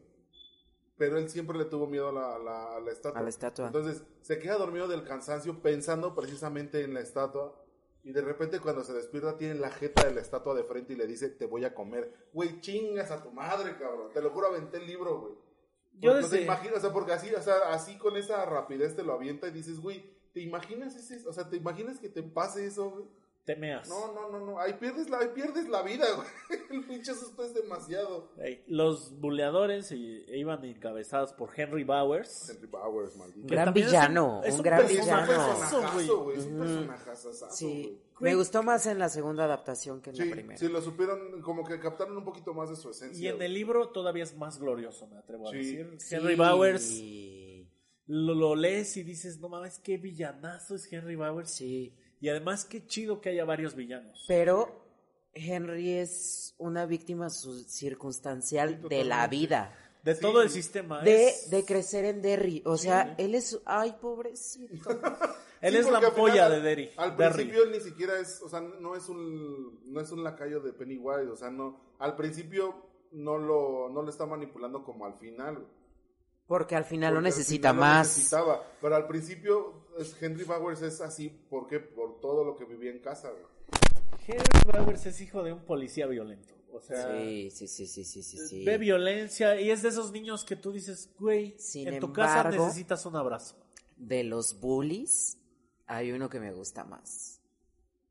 [1.00, 3.18] Pero él siempre le tuvo miedo a la, a la- a la estatua.
[3.18, 3.66] A la estatua.
[3.68, 7.56] Entonces, se queda dormido del cansancio pensando precisamente en la estatua.
[8.02, 10.96] Y de repente cuando se despierta tiene la jeta de la estatua de frente y
[10.96, 12.28] le dice, te voy a comer.
[12.34, 14.12] Güey, chingas a tu madre, cabrón.
[14.12, 15.32] Te lo juro, aventé el libro, güey.
[15.94, 18.44] Yo Porque, o sea, desde- imagina- o sea, porque así, o sea, así con esa
[18.44, 22.10] rapidez te lo avienta y dices, güey, ¿te imaginas ese, o sea, te imaginas que
[22.10, 23.04] te pase eso, güey?
[23.54, 23.88] Te meas.
[23.88, 26.28] No, no, no, no, ahí pierdes la, ahí pierdes la vida, güey.
[26.70, 28.30] El pinche susto es demasiado.
[28.66, 32.50] Los buleadores iban encabezados por Henry Bowers.
[32.50, 33.46] Henry Bowers, maldito.
[33.46, 35.26] Que Gran también es villano, es un gran Es un villano.
[35.26, 36.06] personajazo, güey.
[36.08, 36.38] güey.
[36.38, 36.60] Es un Ujú.
[36.62, 37.82] personajazazazo, Sí,
[38.18, 38.32] güey.
[38.32, 40.58] me gustó más en la segunda adaptación que en Sí, la primera.
[40.58, 43.20] sí, lo supieron, como que captaron un poquito más de su esencia.
[43.22, 43.46] Y en güey.
[43.46, 45.56] el libro todavía es más glorioso, me atrevo a Sí.
[45.58, 45.94] decir.
[45.98, 46.14] Sí.
[46.14, 47.02] Henry Bowers
[48.06, 51.50] lo, lo lees y dices, no mames, qué villanazo es Henry Bowers.
[51.50, 54.24] Sí, Y además, qué chido que haya varios villanos.
[54.28, 54.80] pero
[55.32, 59.74] Henry es una víctima circunstancial de la vida.
[60.02, 60.20] De Sí.
[60.20, 61.02] todo el sistema.
[61.02, 62.62] De, es- de crecer en Derry.
[62.64, 63.58] O sea, él es.
[63.66, 64.88] Ay, pobrecito.
[65.60, 66.90] él Sí, es la polla de Derry.
[66.96, 67.34] Al Derry.
[67.34, 70.72] principio él ni siquiera es, o sea, no es un, no es un lacayo de
[70.72, 75.66] Pennywise, o sea, no, al principio no lo, no lo está manipulando como al final.
[76.46, 78.06] Porque al final lo Porque al necesita final lo más.
[78.08, 81.80] necesitaba, pero al principio es- Henry Bowers es así, ¿por qué?
[81.80, 83.44] Por todo lo que vivía en casa, güey.
[84.26, 86.54] Henry Bowers es hijo de un policía violento.
[86.72, 88.38] O sea, Sí, sí, sí, sí, sí, sí.
[88.38, 88.64] sí.
[88.64, 92.48] ve violencia y es de esos niños que tú dices, güey, Sin en tu casa
[92.48, 93.56] necesitas un abrazo.
[93.96, 95.36] De los bullies,
[95.86, 97.40] hay uno que me gusta más.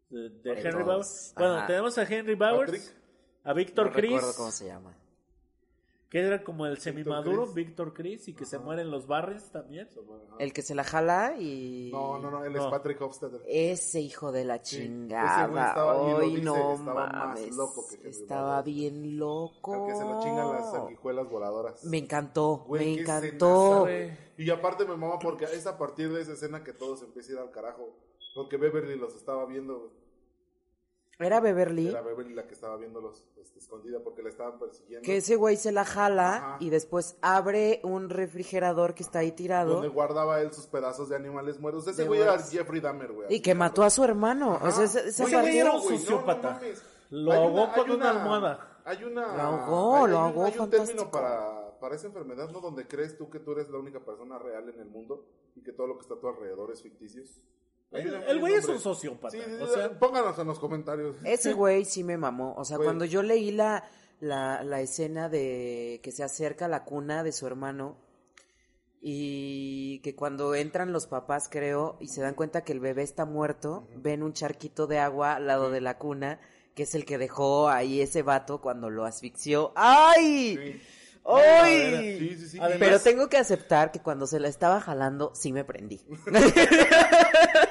[0.09, 0.85] De, Henry todos.
[0.85, 1.33] Bowers.
[1.37, 2.95] Bueno, tenemos a Henry Bowers, Patrick.
[3.43, 4.97] a Víctor no Chris, recuerdo cómo se llama.
[6.10, 7.45] Que era como el semimaduro.
[7.53, 9.88] Víctor Chris, y que se mueren los Barres también.
[9.88, 10.36] Ajá.
[10.39, 11.91] El que se la jala y...
[11.91, 12.72] No, no, no, él es No.
[12.72, 13.41] Patrick Hofstadter.
[13.47, 15.95] Ese hijo de la Sí, ese güey chingada.
[15.95, 17.55] Hoy no estaba más mames.
[17.55, 19.86] loco que estaba bien loco.
[19.86, 21.84] Que se lo chingan las sanguijuelas voladoras.
[21.86, 23.88] Me encantó, Güey, me encantó.
[24.38, 27.34] Y aparte me mama porque es a partir de esa escena que todo se empieza
[27.34, 27.88] a ir al carajo.
[28.34, 29.91] Porque Beverly los estaba viendo.
[31.20, 35.05] Era Beverly, Era Beverly la que estaba viéndolos este, escondida porque la estaban persiguiendo.
[35.05, 36.57] que ese güey se la jala Ajá.
[36.61, 41.17] y después abre un refrigerador que está ahí tirado Donde guardaba él sus pedazos de
[41.17, 41.86] animales muertos.
[41.88, 42.39] Ese güey era.
[42.39, 43.28] Jeffrey Dahmer, güey.
[43.36, 44.59] y que mató a su hermano.
[44.61, 46.49] O sea, Ese parte- güey era un güey, no, sociópata.
[46.51, 46.84] no mames.
[47.11, 48.82] Lo ahogó con una una- almohada.
[48.86, 49.36] Hay una.
[49.36, 52.61] Lo ahogó, lo un- ahogó Hay un término para, para esa enfermedad, ¿no?
[52.61, 55.74] Donde crees tú que tú eres la única persona real en el mundo y que
[55.74, 57.24] todo lo que está a tu alrededor es ficticio.
[57.91, 59.31] El, güey es un sociópata.
[59.35, 61.15] Sí, sí, o sea, pónganos en los comentarios.
[61.23, 62.53] Ese güey sí me mamó.
[62.55, 62.85] O sea, Güey.
[62.85, 63.83] cuando yo leí la,
[64.19, 67.97] la, la escena de que se acerca a la cuna de su hermano
[69.01, 73.25] y que cuando entran los papás, creo, y se dan cuenta que el bebé está
[73.25, 76.39] muerto, ven un charquito de agua al lado de la cuna,
[76.75, 79.71] que es el que dejó ahí ese vato cuando lo asfixió.
[79.75, 80.57] ¡Ay!
[80.57, 80.81] Sí.
[81.25, 82.17] ¡Ay!
[82.19, 82.57] Sí, sí, sí.
[82.59, 86.01] Además- Pero tengo que aceptar que cuando se la estaba jalando, sí me prendí.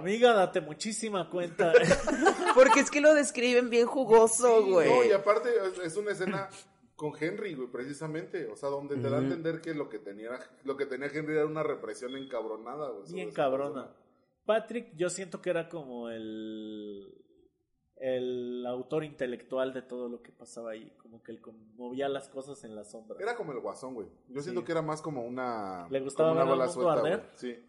[0.00, 1.72] amiga, date muchísima cuenta.
[2.54, 4.88] Porque es que lo describen bien jugoso, Sí, güey.
[4.90, 6.48] No, y aparte es- es una escena
[6.96, 8.46] con Henry, güey, precisamente.
[8.48, 10.30] O sea, donde te da a entender que lo que tenía,
[10.64, 13.12] lo que tenía Henry era una represión encabronada, güey.
[13.12, 13.84] Bien cabrona.
[13.84, 13.96] persona.
[14.44, 17.16] Patrick, yo siento que era como el
[18.02, 21.40] el autor intelectual de todo lo que pasaba ahí, como que él
[21.76, 23.18] movía las cosas en la sombra.
[23.20, 24.08] Era como el guasón, güey.
[24.28, 25.86] Yo siento que era más como una.
[25.90, 27.16] Le gustaba como una ver al bala arder.
[27.18, 27.30] güey.
[27.36, 27.62] Sí.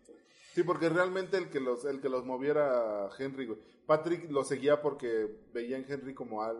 [0.53, 3.59] Sí, porque realmente el que los, el que los moviera Henry, güey.
[3.85, 6.57] Patrick lo seguía porque veía en Henry como al.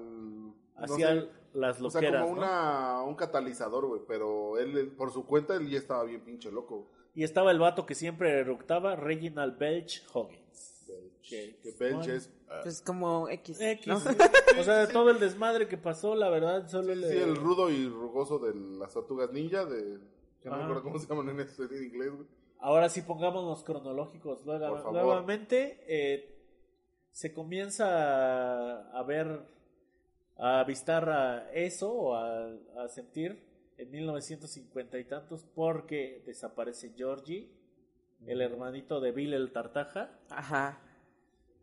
[0.48, 2.42] no Hacía sé, las o sea, loqueras, como ¿no?
[2.42, 4.02] una, un catalizador, güey.
[4.08, 6.88] Pero él, por su cuenta, él ya estaba bien pinche loco.
[7.14, 10.86] Y estaba el vato que siempre eructaba, Reginald Belch Hoggins.
[11.28, 12.32] Que, que Belch es.
[12.64, 13.60] Pues como X.
[13.62, 13.88] X.
[13.88, 13.98] ¿no?
[14.60, 17.10] O sea, de todo el desmadre que pasó, la verdad, solo le...
[17.10, 19.98] Sí, el rudo y rugoso de las tortugas ninja, de.
[20.42, 22.28] Que no me acuerdo cómo se llaman en, este- en inglés, güey.
[22.62, 24.94] Ahora sí pongámonos cronológicos luego- Por favor.
[25.04, 25.84] nuevamente.
[25.88, 26.28] eh,
[27.12, 27.88] se comienza
[28.94, 29.42] a, a ver,
[30.38, 32.48] a avistar a eso o a,
[32.78, 33.44] a sentir
[33.78, 37.50] en 1950 y tantos porque desaparece Georgie,
[38.28, 40.12] el hermanito de Bill el Tartaja.
[40.30, 40.80] Ajá.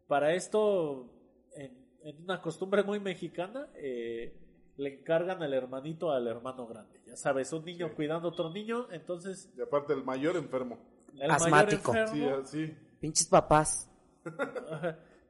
[0.08, 1.08] Para esto,
[1.54, 4.34] en, en una costumbre muy mexicana, eh,
[4.78, 6.98] le encargan al hermanito al hermano grande.
[7.06, 7.94] Ya sabes, un niño Sí.
[7.94, 10.78] cuidando a otro niño, entonces Y aparte, el mayor enfermo.
[11.18, 11.92] el Asmático.
[11.92, 12.74] mayor Sí, así.
[13.00, 13.90] Pinches papás.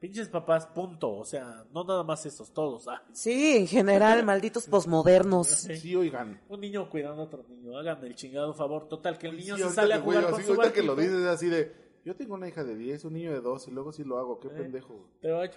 [0.00, 1.10] Pinches papás, punto.
[1.16, 2.86] O sea, no nada más esos, todos.
[2.88, 5.48] Ah, Sí, en general, malditos posmodernos.
[5.48, 5.76] Sí.
[5.76, 6.40] Sí, oigan.
[6.48, 7.76] un niño cuidando a otro niño.
[7.76, 8.86] Hagan el chingado favor.
[8.88, 10.94] Total, que el niño Sí, se sale a jugar con así, su ahorita que lo
[10.94, 11.87] dices es así de.
[12.08, 14.40] Yo tengo una hija de 10, un niño de 2 y luego sí lo hago.
[14.40, 14.52] Qué Eh.
[14.56, 15.10] pendejo.
[15.20, 15.50] Te va a-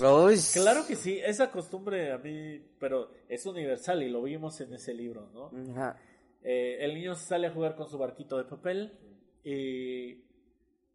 [0.00, 1.18] No, pues, claro que sí.
[1.18, 5.50] Esa costumbre a mí, pero es universal y lo vimos en ese libro, ¿no?
[5.72, 5.98] Ajá.
[6.44, 8.96] Eh, el niño sale a jugar con su barquito de papel
[9.42, 10.22] y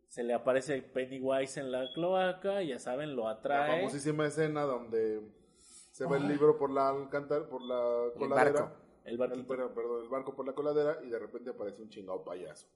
[0.07, 3.79] se le aparece Pennywise en la cloaca, ya saben, lo La atrae.
[3.79, 5.19] famosísima escena donde
[5.91, 8.61] se ve el libro por la alcantar, por la coladera.
[8.61, 8.75] barco.
[9.03, 12.67] El El, perdón, el barco por la coladera y de repente aparece un chingado payaso.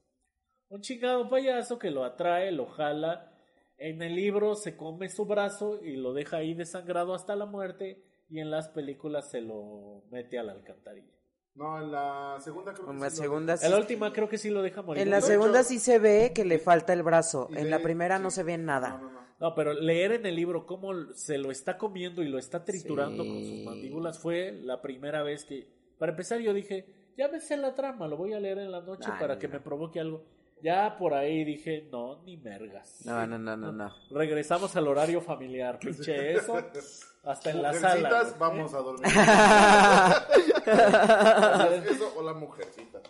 [0.68, 3.30] Un chingado payaso que lo atrae, lo jala.
[3.78, 8.02] En el libro se come su brazo y lo deja ahí desangrado hasta la muerte.
[8.28, 11.12] Y en las películas se lo mete a la alcantarilla.
[11.54, 13.66] No, en la segunda creo que En la sí lo- segunda sí.
[13.66, 15.02] En la última creo que sí lo deja morir.
[15.02, 17.48] En la segunda hecho- sí se ve que le falta el brazo.
[17.50, 18.90] Y En de- la primera no se ve nada.
[18.90, 19.24] No, no, no.
[19.40, 23.22] No, pero leer en el libro cómo se lo está comiendo y lo está triturando
[23.24, 23.28] Sí.
[23.28, 25.68] con sus mandíbulas fue la primera vez que...
[25.98, 26.86] Para empezar yo dije,
[27.18, 29.46] ya me sé la trama, lo voy a leer en la noche Ay, para que
[29.48, 30.24] me provoque algo.
[30.62, 33.02] Ya por ahí dije, no, ni mergas.
[33.04, 33.94] No, no, no, no, no.
[34.10, 36.56] Regresamos al horario familiar, pinche eso.
[37.24, 38.22] Hasta en la sala.
[38.22, 38.34] Güey.
[38.38, 39.06] vamos a dormir.
[41.90, 43.00] Eso o la mujercita.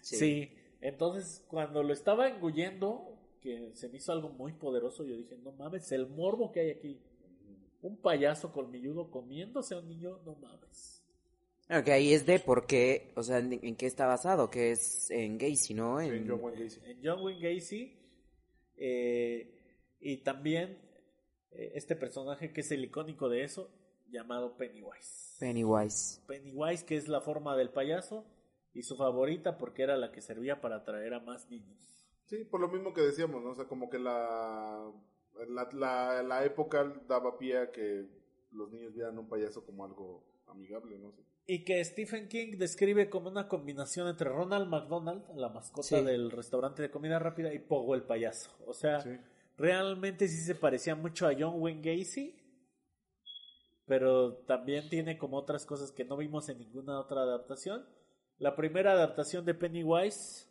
[0.00, 0.52] Sí.
[0.80, 5.52] entonces cuando lo estaba engullendo, que se me hizo algo muy poderoso, yo dije, no
[5.52, 7.00] mames, el morbo que hay aquí.
[7.82, 10.97] Un payaso colmilludo comiéndose a un niño, no mames.
[11.70, 15.10] Ok, ahí es de por qué, o sea, en, en qué está basado, que es
[15.10, 16.00] en Gacy, ¿no?
[16.00, 16.80] Sí, En, John Wayne Gacy.
[16.86, 17.98] En John Wayne Gacy.
[18.76, 19.54] eh,
[20.00, 20.78] y también
[21.50, 23.70] eh, este personaje que es el icónico de eso,
[24.10, 25.36] llamado Pennywise.
[25.38, 26.20] Pennywise.
[26.26, 28.24] Pennywise, que es la forma del payaso,
[28.72, 31.78] y su favorita porque era la que servía para atraer a más niños.
[32.26, 33.50] Sí, por lo mismo que decíamos, ¿no?
[33.50, 34.90] O sea, como que la,
[35.48, 38.06] la, la, la época daba pie a que
[38.52, 41.22] los niños vieran un payaso como algo amigable, no sé.
[41.50, 46.04] Y que Stephen King describe como una combinación entre Ronald McDonald, la mascota Sí.
[46.04, 48.50] del restaurante de comida rápida, y Pogo el payaso.
[48.66, 49.16] O sea, Sí.
[49.56, 52.36] realmente sí se parecía mucho a John Wayne Gacy,
[53.86, 57.86] pero también tiene como otras cosas que no vimos en ninguna otra adaptación.
[58.38, 60.46] La primera adaptación de Pennywise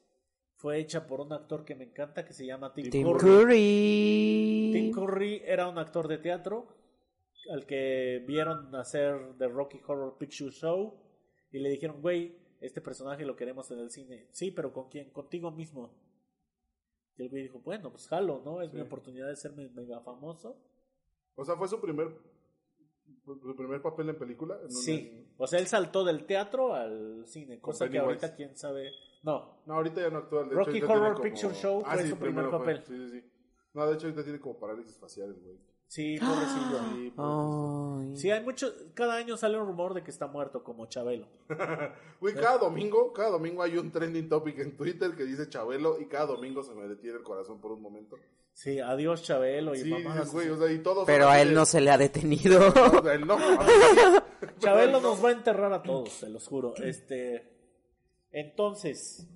[0.56, 3.20] fue hecha por un actor que me encanta que se llama Tim, Tim Curry.
[3.20, 4.70] Curry.
[4.74, 6.68] Tim Curry era un actor de teatro
[7.52, 11.00] al que vieron hacer The Rocky Horror Picture Show
[11.52, 14.28] y le dijeron, güey, este personaje lo queremos en el cine.
[14.32, 15.12] Sí, pero ¿con quién?
[15.12, 15.94] Contigo mismo.
[17.18, 18.62] Y el güey dijo, bueno, pues jalo, ¿no?
[18.62, 20.58] Es mi oportunidad de ser me- mega famoso.
[21.36, 22.10] O sea, fue su primer,
[23.26, 24.60] su primer papel en película.
[24.62, 25.28] en Sí.
[25.38, 28.92] O sea, él saltó del teatro al cine, cosa que ahorita quién sabe.
[29.24, 30.44] No, No, ahorita ya no actúa.
[30.44, 32.60] de Rocky Horror como- Picture Show Ah, fue sí, su primer fue.
[32.60, 32.84] papel.
[32.86, 33.32] Sí, sí, sí.
[33.74, 35.58] No, de hecho ahorita tiene como parálisis facial el güey.
[35.88, 36.80] Sí, pobrecillo.
[36.94, 38.18] Sí, Ay.
[38.18, 38.74] Sí, hay mucho.
[38.94, 41.28] Cada año sale un rumor de que está muerto, como Chabelo.
[42.20, 46.08] Güey, cada domingo, cada domingo hay un trending topic en Twitter que dice Chabelo y
[46.08, 48.18] cada domingo se me detiene el corazón por un momento.
[48.54, 49.92] Sí, adiós Chabelo y Sí,
[50.32, 52.60] güey, o sea, y todos Pero a él no se le ha detenido.
[52.74, 53.38] No, a él no.
[54.58, 56.74] Chabelo nos va a enterrar a todos, se los juro.
[56.78, 57.56] Este,
[58.32, 59.28] entonces,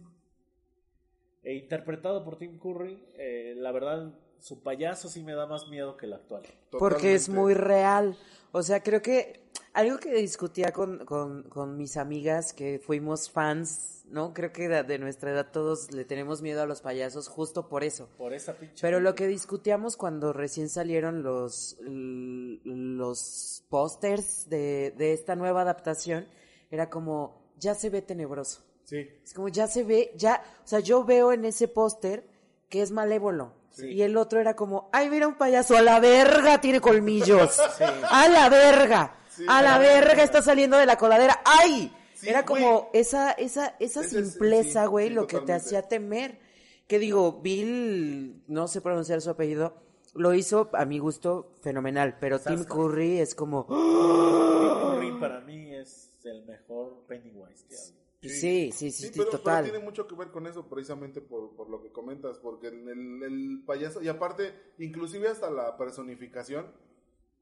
[1.44, 5.96] e interpretado por Tim Curry, eh, la verdad, su payaso sí me da más miedo
[5.96, 6.42] que el actual.
[6.72, 8.18] Porque es muy real.
[8.52, 9.42] O sea, creo que
[9.74, 14.34] algo que discutía con, con, con mis amigas que fuimos fans, ¿no?
[14.34, 17.84] Creo que de, de nuestra edad todos le tenemos miedo a los payasos justo por
[17.84, 18.10] eso.
[18.18, 18.82] Por esa pinche.
[18.82, 26.28] Pero lo que discutíamos cuando recién salieron los, los pósters de, de esta nueva adaptación
[26.72, 28.64] era como, ya se ve tenebroso.
[28.86, 29.08] Sí.
[29.24, 32.31] Es como ya se ve, ya, o sea, yo veo en ese póster
[32.72, 33.54] que es malévolo.
[33.78, 37.60] Y el otro era como, ay, mira un payaso, a la verga tiene colmillos.
[38.10, 39.16] A la verga.
[39.48, 41.42] a la verga está saliendo de la coladera.
[41.46, 41.94] ¡Ay!
[42.24, 42.64] Era güey.
[42.64, 46.40] como esa, esa, esa Ese simpleza, güey, lo que te hacía temer.
[46.88, 49.74] Que digo, Bill, no sé pronunciar su apellido,
[50.14, 52.66] lo hizo a mi gusto fenomenal, pero Tim.
[52.66, 58.01] Curry es como, Tim Curry para mí es el mejor Pennywise que hay.
[58.22, 59.64] Sí, sí, sí, Sí, sí, pero, pero total.
[59.64, 63.24] tiene mucho que ver con eso, precisamente por, por lo que comentas, porque el, el-
[63.24, 66.72] el payaso, y aparte, inclusive hasta la personificación,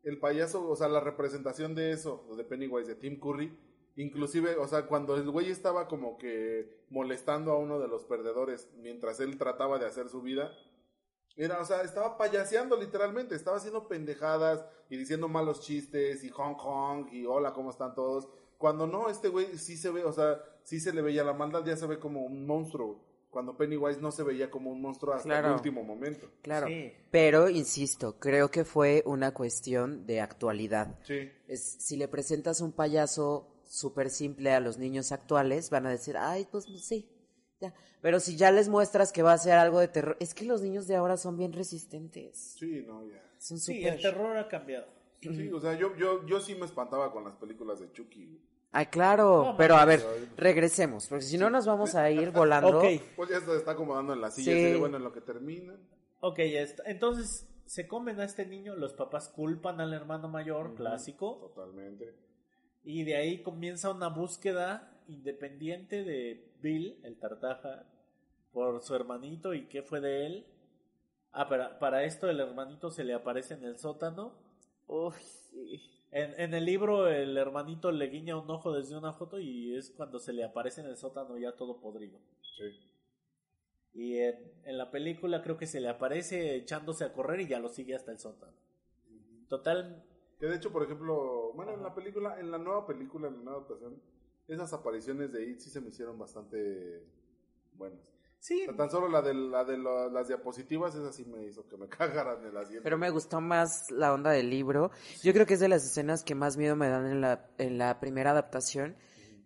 [0.04, 3.58] el payaso, o sea, la representación de eso, de Pennywise, de Tim Curry,
[3.98, 8.70] inclusive, o sea, cuando el güey estaba como que molestando a uno de los perdedores
[8.78, 10.52] mientras él trataba de hacer su vida,
[11.36, 16.56] era, o sea, estaba payaseando literalmente, estaba haciendo pendejadas y diciendo malos chistes y Hong
[16.56, 18.28] Kong y hola, ¿cómo están todos?
[18.58, 21.66] Cuando no, este güey sí se ve, o sea, sí se le veía la maldad,
[21.66, 23.08] ya se ve como un monstruo.
[23.32, 25.48] Cuando Pennywise no se veía como un monstruo hasta Claro.
[25.50, 26.30] el último momento.
[26.42, 26.68] Claro.
[26.68, 26.92] Sí.
[27.12, 30.98] Pero, insisto, creo que fue una cuestión de actualidad.
[31.04, 31.30] Sí.
[31.48, 36.18] Es, si le presentas un payaso súper simple a los niños actuales, van a decir,
[36.18, 37.08] ay, pues sí,
[37.60, 37.74] ya.
[38.02, 40.62] Pero si ya les muestras que va a ser algo de terror, es que los
[40.62, 42.56] niños de ahora son bien resistentes.
[42.58, 43.22] Sí, no, ya.
[43.38, 43.94] Son Sí, súper...
[43.94, 44.88] el terror ha cambiado.
[45.22, 48.42] Sí, o sea, yo, yo, yo sí me espantaba con las películas de Chucky.
[48.72, 50.04] Ay, claro, No, pero a ver,
[50.38, 52.80] regresemos, porque si no nos vamos a ir volando.
[52.80, 54.60] Ok, Pues ya se está acomodando en la silla, Sí.
[54.64, 55.76] así de, bueno, en lo que termina.
[56.22, 56.84] ok, ya está.
[56.86, 62.14] Entonces, se comen a este niño, los papás culpan al hermano mayor, clásico, Totalmente.
[62.84, 67.86] y de ahí comienza una búsqueda independiente de Bill, el tartaja,
[68.52, 70.46] por su hermanito y qué fue de él.
[71.32, 74.34] Ah, para, para esto el hermanito se le aparece en el sótano.
[74.88, 75.14] Uy,
[75.52, 75.82] sí.
[76.12, 79.92] En, en el libro el hermanito le guiña un ojo desde una foto y es
[79.92, 82.20] cuando se le aparece en el sótano ya todo podrido.
[82.58, 82.80] Sí.
[83.94, 84.36] Y en,
[84.66, 87.96] en la película creo que se le aparece echándose a correr y ya lo sigue
[87.96, 88.54] hasta el sótano.
[89.48, 90.04] Total,
[90.40, 93.42] Que de hecho, por ejemplo, bueno, en la película, en la nueva película, en la
[93.42, 94.02] nueva adaptación,
[94.48, 97.04] esas apariciones de It sí se me hicieron bastante
[97.74, 98.19] buenas.
[98.40, 101.44] Sí, O sea, tan solo la de, la de la- las diapositivas, esa sí me
[101.46, 102.84] hizo que me cagaran el asiento.
[102.84, 104.92] Pero me gustó más la onda del libro.
[105.24, 107.78] Yo creo que es de las escenas que más miedo me dan en la, en
[107.78, 108.96] la primera adaptación,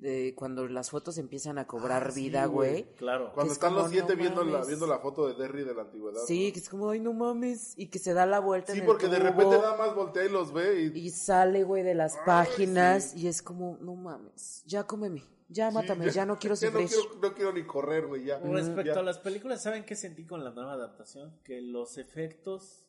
[0.03, 2.71] de cuando las fotos empiezan a cobrar Ah, sí, vida, güey.
[2.83, 2.95] güey.
[2.97, 3.31] claro.
[3.33, 5.73] Cuando es están como, los siete no viendo, la, viendo la foto de Derry de
[5.73, 6.19] la antigüedad.
[6.27, 6.53] Sí, ¿no?
[6.53, 8.87] que es como, ay, no mames, y que se da la vuelta Sí, en el
[8.87, 10.99] porque de tubo, repente nada más voltea y los ve y...
[10.99, 13.21] y sale, güey, de las Ay, páginas, sí.
[13.21, 16.83] y es como, no mames, ya cómeme, ya mátame, Sí, ya, no quiero ya sufrir.
[16.83, 18.39] No quiero, no quiero ni correr, güey, ya.
[18.39, 18.99] Respecto Ya.
[18.99, 21.39] a las películas, ¿saben qué sentí con la nueva adaptación?
[21.45, 22.85] Que los efectos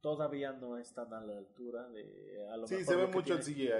[0.00, 3.40] todavía no están a la altura de a lo Sí, mejor se ve mucho el.
[3.42, 3.70] CGI.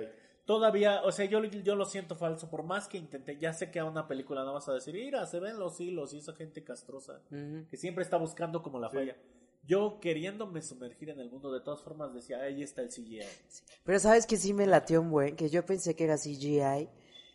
[0.49, 3.81] Todavía, o sea, yo, yo lo siento falso, por más que intenté, ya sé que
[3.81, 6.65] a una película no vas a decir, mira, se ven los hilos y esa gente
[6.65, 7.21] castrosa,
[7.69, 8.97] que siempre está buscando como la Sí.
[8.97, 9.15] falla.
[9.67, 13.21] Yo queriéndome sumergir en el mundo, de todas formas decía, ahí está el CGI.
[13.85, 16.89] Pero sabes que sí me latió un buen, que yo pensé que era CGI,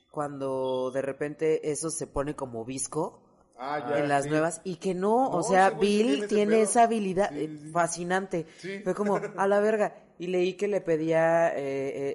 [0.09, 3.19] cuando de repente eso se pone como visco
[3.55, 4.29] Ah, ya, en las sí.
[4.31, 7.69] nuevas y que no, No, o sea, Bill tiene esa habilidad Sí, eh, sí, sí.
[7.71, 8.47] fascinante.
[8.57, 8.79] Sí.
[8.83, 11.61] Fue como a la verga y leí que le pedía eh,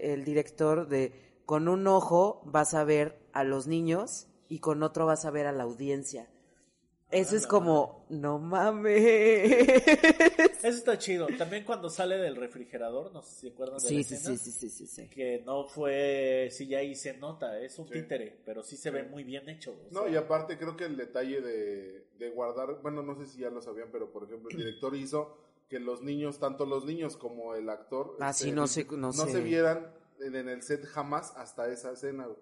[0.04, 1.12] eh, el director de
[1.46, 5.46] con un ojo vas a ver a los niños y con otro vas a ver
[5.46, 6.28] a la audiencia.
[7.10, 9.02] Eso es como, no mames.
[9.02, 11.26] Eso está chido.
[11.38, 14.36] También cuando sale del refrigerador, no sé si se acuerdan de la Sí, sí, escena,
[14.36, 15.08] sí, sí, sí, sí, sí.
[15.08, 17.94] que no fue, sí ya ahí se nota, es un Sí.
[17.94, 19.72] títere, pero sí se ve muy bien hecho.
[19.72, 23.38] o No, y aparte creo que el detalle de, de guardar, bueno, no sé si
[23.40, 25.34] ya lo sabían, pero por ejemplo el director hizo
[25.68, 29.92] que los niños, tanto los niños como el actor, Ah, este, sí, no se vieran
[30.20, 32.38] en, en el set jamás hasta esa escena, güey.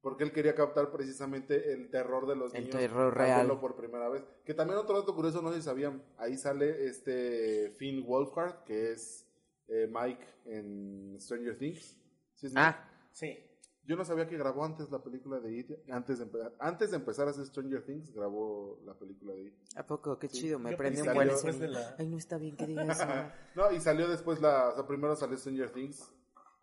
[0.00, 2.76] porque él quería captar precisamente el terror de los El niños.
[2.78, 3.60] terror al verlo real.
[3.60, 4.22] por primera vez.
[4.44, 8.92] Que también otro dato curioso, no sé si sabían, ahí sale este Finn Wolfhard, que
[8.92, 9.26] es
[9.68, 11.96] eh, Mike en Stranger Things.
[12.34, 12.60] ¿Sí es Mike?
[12.66, 13.38] Ah, Sí.
[13.86, 15.70] Yo no sabía que grabó antes la película de It.
[15.90, 16.26] Antes de,
[16.60, 19.54] antes de empezar a hacer Stranger Things, grabó la película de It.
[19.76, 20.18] ¿a poco?
[20.18, 21.28] Qué chido, me prende un buen
[21.72, 23.04] la- Ay, no está bien que diga eso.
[23.56, 24.68] no, y salió después la.
[24.68, 25.98] O sea, primero salió Stranger Things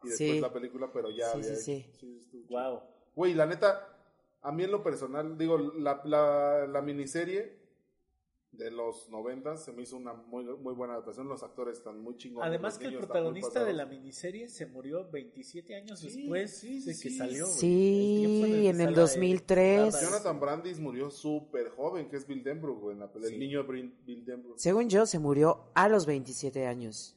[0.04, 0.40] y después Sí.
[0.40, 1.56] la película, pero ya Sí, había.
[1.56, 2.46] sí, estuvo chido.
[2.50, 2.82] Wow.
[3.16, 3.98] Güey, la neta,
[4.44, 7.58] a mí en lo personal, digo, la, la, la miniserie
[8.58, 11.28] de los noventas se me hizo una muy, muy buena adaptación.
[11.28, 12.48] Los actores están muy chingones.
[12.48, 16.88] Además que el protagonista de la miniserie se murió 27 años Sí, después sí, sí,
[16.88, 17.18] de que sí.
[17.18, 17.46] salió.
[17.46, 19.80] Sí, El en el que en el sale 2003.
[19.94, 20.04] Stardust.
[20.12, 23.30] Jonathan Brandis murió súper joven, que es Bill Denbrough, en la pelea.
[23.30, 23.36] Sí.
[23.36, 24.58] El niño de Bill Denbrough.
[24.58, 27.17] Según yo, se murió a los 27 años.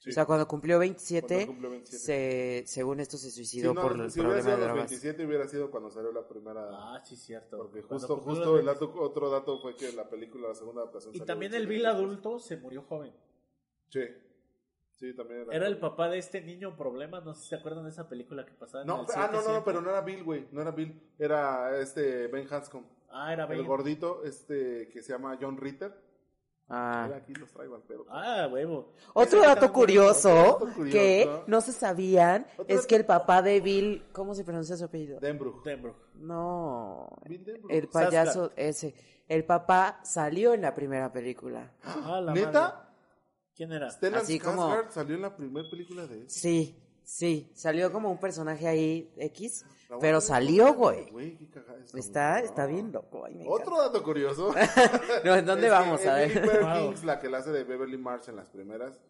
[0.00, 0.08] Sí.
[0.10, 2.02] O sea, cuando cumplió 27, Cuando cumplió 27.
[2.04, 4.90] Se, según esto se Sí, suicidó no, por el si hubiera problema de los drogas.
[4.90, 6.68] 27 hubiera sido cuando salió la primera.
[6.72, 7.58] Ah, sí, cierto.
[7.58, 11.14] porque justo, justo los el dato, otro dato fue que la película, la segunda adaptación.
[11.14, 13.12] Y salió también el 27 Bill adulto se murió joven.
[13.90, 14.00] Sí.
[14.94, 15.52] Sí, también era.
[15.54, 18.44] Era el papá de este niño problema, no sé si se acuerdan de esa película
[18.46, 19.52] que pasaba en No, el ah, no, no, 7-7.
[19.54, 20.48] no, pero no era Bill, güey.
[20.50, 20.98] No era Bill.
[21.18, 22.84] Era este Ben Hanscom.
[23.10, 23.66] Ah, era El Ben.
[23.66, 25.92] gordito, este que se llama John Ritter.
[26.72, 27.10] Ah.
[27.16, 28.06] Aquí los traigo al pedo.
[28.08, 28.92] Ah, huevo.
[29.12, 30.58] Otro Ese dato curioso
[30.90, 34.84] que no se sabían Otro es que el papá de Bill, ¿cómo se pronuncia su
[34.84, 35.18] apellido?
[35.18, 35.64] Denbrough.
[35.64, 35.96] Denbrough.
[36.14, 38.94] No, Bill el payaso ese.
[39.26, 41.72] El papá salió en la primera película.
[41.82, 42.60] Ah, la ¿Neta?
[42.60, 42.76] madre.
[43.56, 43.90] ¿Quién era?
[43.90, 46.30] Stellan Así como- Skarsgård salió en la primera película de él.
[46.30, 46.76] Sí,
[47.12, 51.10] sí, salió como un personaje ahí X, a pero salió, güey.
[51.10, 52.44] Güey, qué cagada está, Está, güey.
[52.44, 53.24] está bien loco.
[53.24, 54.54] ay, me Otro dato curioso.
[55.24, 56.60] No, ¿en dónde Es vamos que a Emily ver?
[56.60, 59.00] Perkins, la que la hace de Beverly Marsh en las primeras,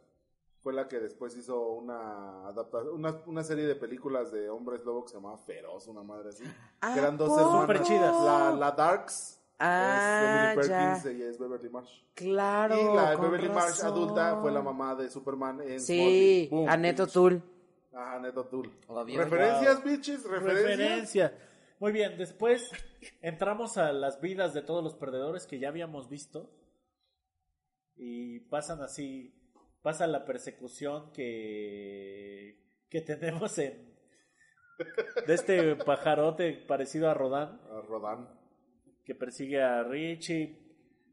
[0.63, 5.05] fue la que después hizo una adaptación, una, una serie de películas de hombres lobo
[5.05, 6.45] que se llamaba Feroz, una madre así.
[6.81, 7.41] ¿A que eran dos poco?
[7.41, 7.61] hermanas.
[7.63, 8.15] Súper chidas.
[8.25, 10.81] La, la Darks Ah, es ya.
[10.93, 12.03] Emily Perkins, ella es Beverly Marsh.
[12.15, 12.75] Claro.
[12.81, 13.87] y la con Beverly Marsh razón.
[13.89, 16.49] adulta fue la mamá de Superman en Sí.
[16.51, 16.67] Boom,
[17.05, 17.13] bitch.
[17.13, 17.43] Tul.
[17.93, 18.71] Ajá, Neto Tool.
[18.89, 20.79] Referencias, bitches, referencias.
[20.79, 21.39] Referencia.
[21.81, 22.63] Muy bien, después
[23.23, 26.51] entramos a las vidas de todos los perdedores que ya habíamos visto.
[27.97, 29.35] Y pasan así,
[29.83, 33.91] pasa la persecución que, que tenemos en...
[35.27, 38.29] De este pajarote parecido a Rodán, A Rodan.
[39.05, 40.57] que persigue a Richie.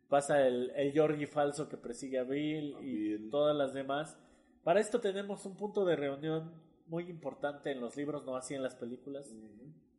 [0.07, 4.17] Pasa el, el Georgie falso que persigue a Bill A y todas las demás.
[4.63, 8.63] Para esto tenemos un punto de reunión muy importante en los libros, no así en
[8.63, 9.33] las películas,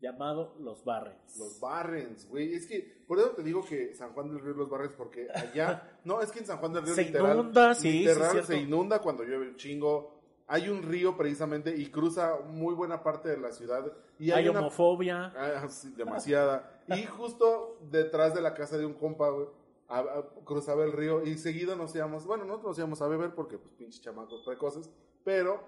[0.01, 1.37] llamado Los Barrens.
[1.39, 2.55] Los Barrens, güey.
[2.55, 5.99] Es que, por eso te digo que San Juan del Río Los Barrens, porque allá,
[6.05, 9.01] no, es que en San Juan del Río Se literal, inunda, sí, literal se inunda
[9.01, 10.17] cuando llueve un chingo.
[10.51, 13.93] Hay un río precisamente y cruza muy buena parte de la ciudad.
[14.19, 15.27] Y hay, Hay una homofobia.
[15.37, 16.81] Ah, sí, demasiada.
[16.89, 19.47] y justo detrás de la casa de un compa, güey,
[19.89, 23.35] a- a- cruzaba el río y seguido nos íbamos, bueno, no nos íbamos a beber
[23.35, 24.89] porque pues pinches chamacos precoces,
[25.23, 25.63] pero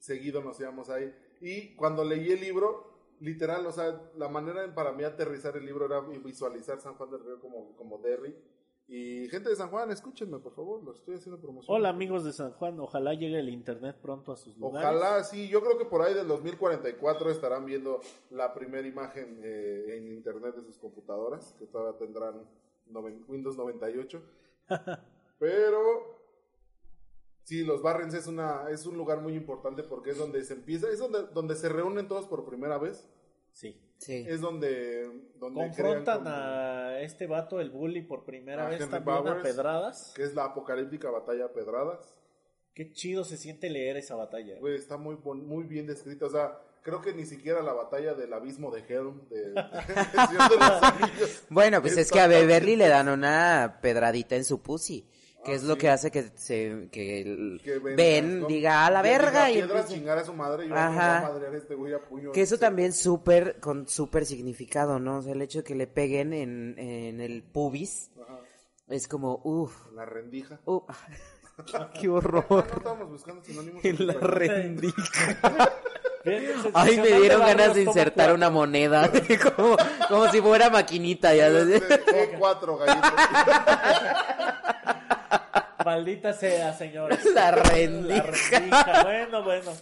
[0.00, 1.14] seguido nos íbamos ahí.
[1.40, 2.90] Y cuando leí el libro,
[3.20, 7.24] literal, o sea, la manera para mí aterrizar el libro era visualizar San Juan del
[7.24, 8.34] Río como, como Derry.
[8.88, 11.76] Y gente de San Juan, escúchenme, por favor, lo estoy haciendo promoción.
[11.76, 14.88] Hola amigos de San Juan, ojalá llegue el internet pronto a sus lugares.
[14.88, 19.96] Ojalá, sí, yo creo que por ahí del 2044 estarán viendo la primera imagen eh,
[19.96, 22.42] en internet de sus computadoras, que todavía tendrán
[23.28, 24.20] Windows 98.
[25.38, 26.19] Pero
[27.50, 30.88] sí, los Barrens es una es un lugar muy importante porque es donde se empieza,
[30.88, 33.08] es donde donde se reúnen todos por primera vez,
[33.52, 33.76] Sí.
[33.98, 34.24] Sí.
[34.28, 35.04] es donde
[35.38, 39.16] donde Confrontan crean como- a este vato, el bully, por primera A vez Henry también
[39.16, 39.42] a Bowers.
[39.42, 40.12] pedradas.
[40.14, 42.14] que es la apocalíptica batalla de Pedradas.
[42.72, 44.58] Qué chido se siente leer esa batalla.
[44.60, 46.26] Güey, está muy, muy bien descrita.
[46.26, 50.50] O sea, creo que ni siquiera la batalla del abismo de Helm, de, de Señor
[50.50, 51.44] de los.
[51.50, 55.04] Bueno, pues es que a Beverly le dan una pedradita en su pussy.
[55.44, 55.80] Que Ah, es lo sí.
[55.80, 58.46] que hace que se que el Que Ben, Ben ¿no?
[58.46, 60.90] diga a la Que diga verga y piedra chingar a su madre y yo Ajá.
[60.90, 62.32] me voy a madrear a este güey a puño.
[62.32, 62.60] que eso Sí.
[62.60, 65.18] también súper con súper significado, ¿no?
[65.18, 68.38] O sea, el hecho de que le peguen en, en el pubis Ajá.
[68.88, 70.60] es como uff, La rendija.
[70.66, 70.82] uh,
[72.00, 72.44] qué horror.
[72.50, 73.84] no estábamos buscando sinónimos.
[73.84, 75.70] En la rendija.
[76.74, 78.34] Ay, me dieron ganas de insertar cuatro.
[78.34, 79.10] una moneda,
[79.56, 79.74] como,
[80.06, 81.46] como si fuera maquinita, ya.
[81.48, 83.08] Este, E4, gallito.
[85.94, 87.24] Maldita sea, señores.
[87.34, 88.22] La La rendija.
[88.50, 89.02] rendija.
[89.02, 89.72] Bueno, bueno.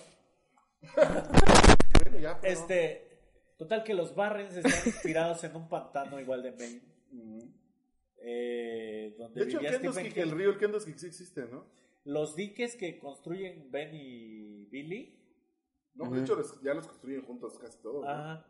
[0.97, 3.21] Bueno, ya, pero- Este,
[3.59, 6.83] total que los Barrens están inspirados en un pantano igual de Maine.
[8.21, 10.21] Eh, donde De hecho, el vivía Stephen Kendoskik, King.
[10.23, 11.67] el río, el Kendoskik sí existe, ¿no?
[12.05, 15.15] Los diques que construyen Ben y Billy.
[15.95, 18.05] No, de hecho, ya los construyen juntos casi todos.
[18.05, 18.11] ¿no?
[18.11, 18.47] Ajá.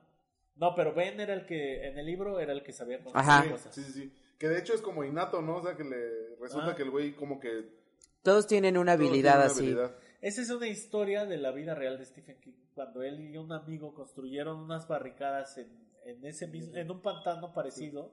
[0.57, 3.51] No, pero Ben era el que, en el libro, era el que sabía construir Ajá.
[3.51, 3.75] Cosas.
[3.75, 4.13] sí, sí, sí.
[4.39, 5.57] Que de hecho es como innato, ¿no?
[5.57, 6.77] O sea, que le resulta Ah.
[6.77, 7.77] que el güey como que...
[8.23, 9.59] Todos tienen una habilidad una así.
[9.61, 9.97] habilidad.
[10.21, 12.53] Esa es una historia de la vida real de Stephen King.
[12.75, 15.69] Cuando él y un amigo construyeron unas barricadas en,
[16.05, 18.13] en ese mismo, en un pantano parecido,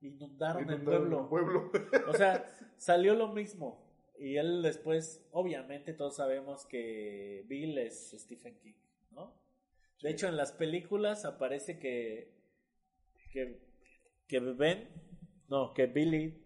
[0.00, 1.70] inundaron el Inundaron pueblo.
[1.72, 2.10] el pueblo.
[2.10, 2.44] O sea,
[2.76, 3.82] salió lo mismo.
[4.18, 8.74] Y él después, obviamente todos sabemos que Bill es Stephen King,
[9.10, 9.34] ¿no?
[10.02, 12.32] De hecho, en las películas aparece que,
[13.32, 13.60] que,
[14.28, 14.88] que Ben,
[15.48, 16.42] no, que Billy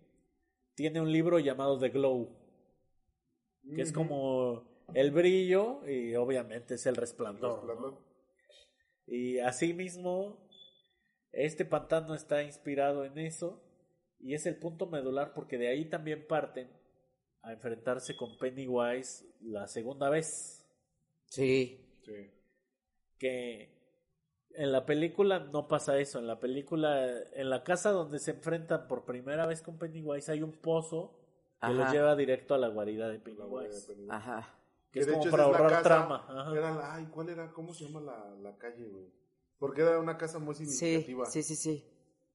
[0.74, 2.28] tiene un libro llamado The Glow,
[3.74, 7.64] que es como el brillo y obviamente es el resplandor.
[7.64, 7.66] ¿no?
[7.66, 8.09] Resplandor.
[9.07, 10.38] Y asimismo,
[11.32, 13.62] este pantano está inspirado en eso
[14.20, 16.68] y es el punto medular porque de ahí también parten
[17.42, 20.66] a enfrentarse con Pennywise la segunda vez.
[21.26, 21.80] Sí.
[22.05, 22.30] Sí.
[23.18, 23.78] Que
[24.55, 26.18] en la película no pasa eso.
[26.18, 30.42] En la película, en la casa donde se enfrentan por primera vez con Pennywise hay
[30.42, 31.14] un pozo
[31.61, 31.92] que los Ajá.
[31.92, 33.92] lleva directo a la guarida de Pennywise.
[34.09, 34.55] Ajá.
[34.90, 36.26] Que es de como hecho para esa es la ahorrar casa- trama.
[36.28, 36.53] Ajá.
[36.57, 37.53] Era la- ay, ¿cuál era?
[37.53, 39.07] ¿Cómo se llama la, la calle, güey?
[39.59, 41.26] Porque era una casa muy Sí, significativa.
[41.26, 41.84] sí, sí, sí.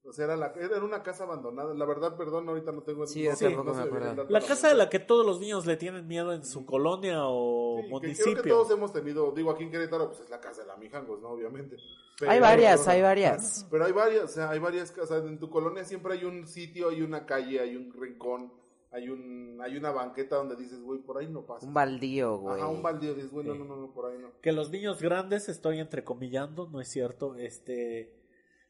[0.06, 1.74] O sea, era, la, era una casa abandonada.
[1.74, 3.08] La verdad, perdón, ahorita no tengo...
[3.08, 4.26] Sí, no tampoco no me acuerdo.
[4.30, 7.78] La casa de la que todos los niños le tienen miedo en su colonia o
[7.78, 8.32] Sí, que municipio.
[8.34, 10.76] creo que todos hemos tenido, digo, aquí en Querétaro, pues es la casa de la
[10.76, 11.30] Mijangos, ¿no?
[11.30, 11.78] Obviamente.
[12.20, 13.66] Pero- Hay varias, hay varias.
[13.72, 15.24] Pero hay varias, o sea, hay varias casas.
[15.24, 18.51] En tu colonia siempre hay un sitio, hay una calle, hay un rincón,
[18.91, 21.66] hay un hay una banqueta donde dices, güey, por ahí no pasa.
[21.66, 22.58] Un baldío, güey.
[22.60, 23.60] Ajá, un baldío, dices, güey, no, Sí.
[23.60, 24.28] no, no, no, por ahí no.
[24.41, 28.14] que los niños grandes, estoy entrecomillando, no es cierto, este,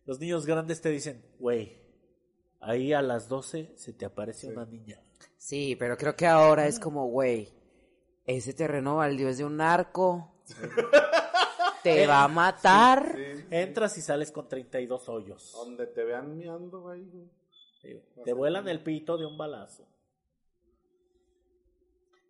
[0.06, 1.78] los niños grandes te dicen, güey,
[2.60, 4.54] ahí a las 12 se te aparece Sí.
[4.54, 5.00] una niña.
[5.38, 7.50] Sí, pero creo que ahora es como, güey,
[8.26, 10.34] ese terreno baldío es de un narco.
[11.84, 13.14] Te va a matar.
[13.16, 15.52] Sí, Entras y sales con 32 hoyos.
[15.54, 17.04] donde te vean miando, güey.
[17.10, 17.30] güey.
[17.82, 19.86] Sí, Te vuelan el pito de un balazo.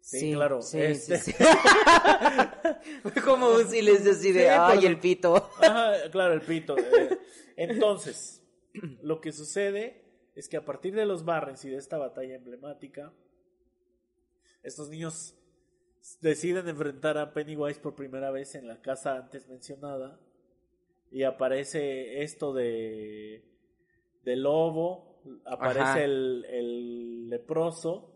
[0.05, 0.61] Sí, Sí, claro.
[0.61, 1.33] sí, este- sí,
[3.25, 5.35] como un silencio así de, Sí, ay, pero- el pito.
[5.61, 6.77] Ajá, claro, el pito.
[6.77, 7.17] eh.
[7.55, 8.43] Entonces,
[9.01, 10.03] lo que sucede
[10.35, 13.13] es que a partir de los Barrens y de esta batalla emblemática,
[14.61, 15.35] estos niños
[16.19, 20.19] deciden enfrentar a Pennywise por primera vez en la casa antes mencionada
[21.11, 23.45] y aparece esto de
[24.25, 28.09] del lobo, aparece el, el leproso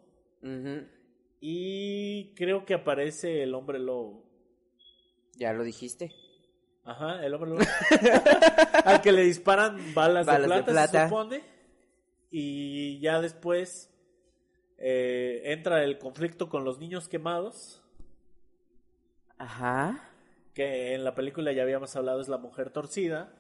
[1.40, 4.24] y creo que aparece el hombre lobo.
[5.36, 6.12] Ya lo dijiste.
[6.84, 7.62] Ajá, el hombre lobo.
[8.86, 11.00] Al que le disparan balas, Balas de, de plata, plata.
[11.04, 11.44] se supone.
[12.32, 13.94] Y ya después
[14.78, 17.84] eh, entra el conflicto con los niños quemados.
[19.38, 20.10] Ajá.
[20.54, 23.34] Que en la película ya habíamos hablado es la mujer torcida.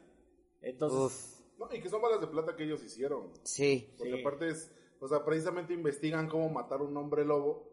[0.61, 3.31] Entonces, Uf, No, y que son balas de plata que ellos hicieron.
[3.43, 3.93] sí.
[3.97, 4.21] Porque Sí.
[4.21, 7.67] aparte es, o sea, precisamente investigan cómo matar a un hombre lobo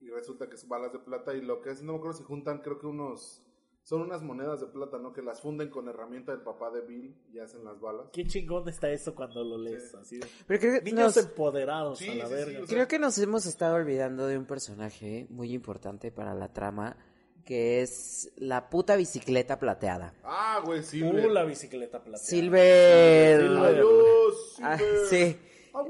[0.00, 2.24] y resulta que son balas de plata y lo que hacen, no me acuerdo si
[2.24, 3.42] juntan, creo que unos,
[3.82, 5.12] son unas monedas de plata, ¿no?
[5.12, 8.06] Que las funden con herramienta del papá de Bill y hacen las balas.
[8.12, 9.90] qué chingón está eso cuando lo lees.
[9.90, 9.96] Sí.
[10.00, 12.58] Así de- Pero creo que, Niños nos, empoderados Sí, a la sí, sí, verga.
[12.62, 16.52] o sea, creo que nos hemos estado olvidando de un personaje muy importante para la
[16.52, 16.96] trama,
[17.44, 20.14] que es la puta bicicleta plateada.
[20.22, 21.26] Ah, güey, Silver.
[21.26, 22.24] Uh, la bicicleta plateada.
[22.24, 23.40] Silver.
[23.40, 23.66] Silver.
[23.80, 25.06] Adiós, Ah, Silver.
[25.08, 25.36] sí.
[25.72, 25.84] Ah.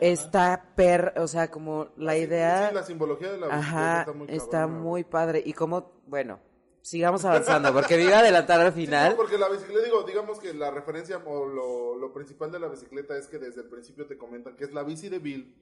[0.00, 4.66] Está per, o sea, como la Sí, idea, sí, la simbología de la ajá, está
[4.66, 4.82] muy güey.
[4.82, 6.40] muy padre y como, bueno,
[6.82, 9.10] sigamos avanzando porque me iba a adelantar al Sí, final.
[9.10, 13.16] no, porque la bicicleta, digo, digamos que la referencia o lo, principal de la bicicleta
[13.16, 15.56] es que desde el principio te comentan que es la bici de Bill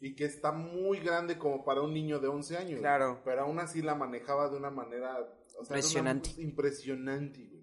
[0.00, 2.80] y que está muy grande como para un niño de 11 años.
[2.80, 3.20] Claro.
[3.22, 5.28] Pero aún así la manejaba de una manera
[5.60, 6.30] Impresionante.
[6.38, 7.59] impresionante, güey.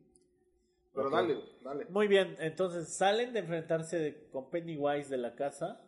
[0.97, 1.85] Pero dale, dale.
[1.89, 5.81] Muy bien, entonces salen de enfrentarse de- con Pennywise de la casa.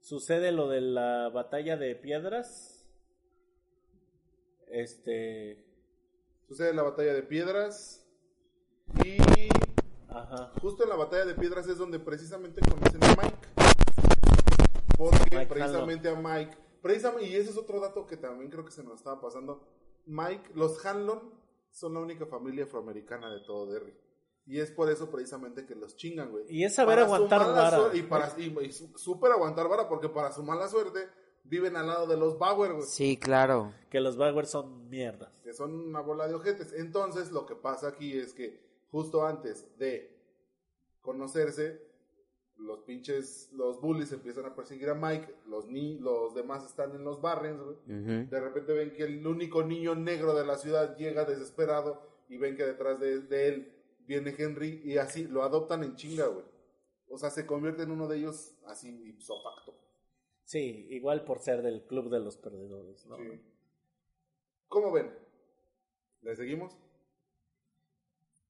[0.00, 2.84] sucede lo de la batalla de piedras.
[4.68, 5.64] Este.
[6.48, 8.04] Sucede la batalla de piedras.
[9.02, 9.16] Y
[10.10, 10.52] Ajá.
[10.60, 13.38] justo en la batalla de piedras es donde precisamente conocen a Mike.
[14.98, 16.56] Porque Mike precisamente a Mike.
[16.82, 19.66] Precisamente, y ese es otro dato que también creo que se nos estaba pasando.
[20.06, 21.32] Mike, los Hanlon
[21.74, 23.92] son la única familia afroamericana de todo Derry.
[24.46, 26.44] Y es por eso precisamente que los chingan, güey.
[26.48, 27.90] Y es saber Para aguantar vara.
[27.96, 31.08] Y, para, y, y su- súper aguantar vara, porque para su mala suerte
[31.44, 32.86] viven al lado de los Bauer, güey.
[32.86, 33.72] Sí, claro.
[33.90, 35.40] Que los Bauer son mierdas.
[35.42, 36.72] que son una bola de ojetes.
[36.74, 40.14] Entonces, lo que pasa aquí es que justo antes de
[41.00, 41.82] conocerse,
[42.56, 47.04] los pinches, los bullies empiezan a perseguir a Mike, los ni los demás están en
[47.04, 48.26] los barrens, güey.
[48.26, 52.56] De repente ven que el único niño negro de la ciudad llega desesperado y ven
[52.56, 53.72] que detrás de, de él
[54.06, 56.44] viene Henry y así lo adoptan en chinga, güey.
[57.08, 59.74] O sea, se convierte en uno de ellos así ipso facto.
[60.44, 63.16] Sí, igual por ser del club de los perdedores, ¿no?
[63.16, 63.40] Sí.
[64.68, 65.12] ¿Cómo ven?
[66.22, 66.76] ¿Le seguimos?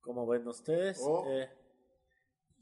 [0.01, 1.01] Como ven ustedes.
[1.03, 1.25] Oh.
[1.29, 1.49] Eh,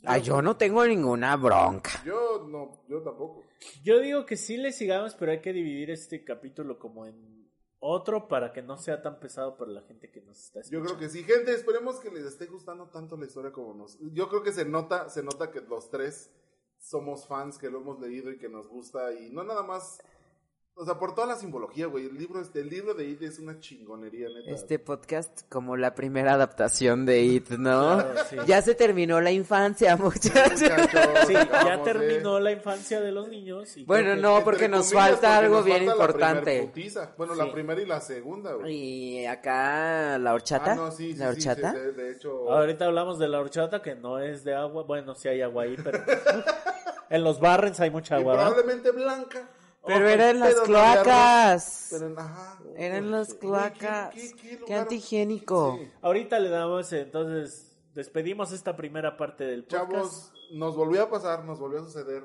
[0.04, 1.90] Ah, yo no tengo ninguna bronca.
[2.04, 3.44] Yo no, yo tampoco.
[3.84, 7.32] yo digo que sí le sigamos, pero hay que dividir este capítulo como en
[7.78, 10.86] otro para que no sea tan pesado para la gente que nos está Yo escuchando.
[10.86, 13.98] creo que sí, gente, esperemos que les esté gustando tanto la historia como nos.
[14.12, 16.30] Yo creo que se nota, se nota que los tres
[16.78, 20.00] somos fans, que lo hemos leído y que nos gusta y no nada más,
[20.74, 22.06] o sea, por toda la simbología, güey.
[22.06, 24.50] El libro, este, el libro de Id es una chingonería, neta.
[24.50, 27.98] Este podcast como la primera adaptación de It, ¿no?
[27.98, 28.36] Claro, sí.
[28.46, 30.60] Ya se terminó la infancia, muchachos.
[30.60, 33.76] Muchachos, Sí, ya acabamos de- terminó la infancia de los niños.
[33.76, 36.20] Y Bueno, que- no, porque nos comillas, falta porque algo nos bien falta la primer
[36.26, 36.62] importante.
[36.62, 37.12] putiza.
[37.18, 37.38] Bueno, Sí.
[37.40, 38.72] la primera y la segunda, güey.
[38.74, 40.72] Y acá la horchata.
[40.72, 41.72] Ah, no, sí, sí, la sí, horchata.
[41.72, 44.84] sí, de, de hecho, Ahorita hablamos de la horchata, que no es de agua.
[44.84, 46.02] Bueno, sí hay agua ahí, pero...
[47.10, 48.46] en los barrens hay mucha y agua, ¿verdad?
[48.52, 49.48] probablemente blanca.
[49.84, 51.88] Pero Ojo, era en las cloacas.
[51.90, 52.58] Pero en- ajá.
[52.76, 54.14] Era en Ojo, las cloacas.
[54.14, 54.78] ¿qué- qué- qué Qué lugar?
[54.80, 55.78] antihigiénico.
[55.80, 55.90] Sí.
[56.02, 59.90] Ahorita le damos, entonces, despedimos esta primera parte del podcast.
[59.90, 62.22] Chavos, nos volvió a pasar, nos volvió a suceder.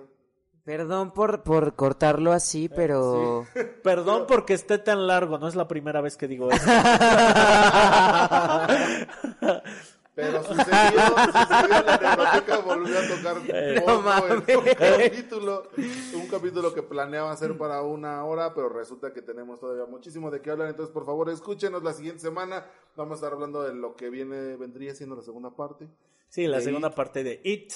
[0.64, 3.45] Perdón por, por cortarlo así, pero...
[3.84, 6.66] Perdón porque esté tan largo, no es la primera vez que digo eso.
[10.18, 15.70] Pero sucedió, sucedió la neuroteca, volvió a tocar no el capítulo.
[16.15, 20.41] Un capítulo que planeaba hacer para una hora, pero resulta que tenemos todavía muchísimo de
[20.41, 20.70] qué hablar.
[20.70, 22.65] Entonces, por favor, escúchenos la siguiente semana.
[22.95, 25.88] Vamos a estar hablando de lo que viene, vendría siendo la segunda parte.
[26.30, 26.95] Sí, la De segunda It.
[26.95, 27.74] parte de It.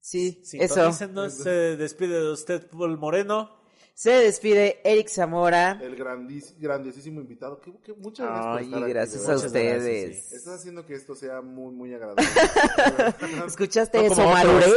[0.00, 0.90] Sí, eso.
[0.90, 3.61] Sintonícenos, se despide de usted, Paul Moreno.
[3.94, 5.78] Se despide Eric Zamora.
[5.82, 7.60] El grandis- grandiosísimo invitado.
[7.60, 10.24] Que, que muchas gracias por estar aquí, gracias a gracias, ustedes.
[10.28, 10.34] sí.
[10.36, 12.24] Estás haciendo que esto sea muy, muy agradable.
[13.46, 14.24] ¿Escuchaste No eso.
[14.28, 14.66] Malure?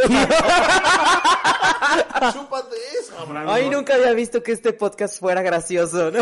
[2.34, 3.48] Chúpate eso, Abraham.
[3.50, 6.20] Ay, nunca había visto que este podcast fuera gracioso, ¿no?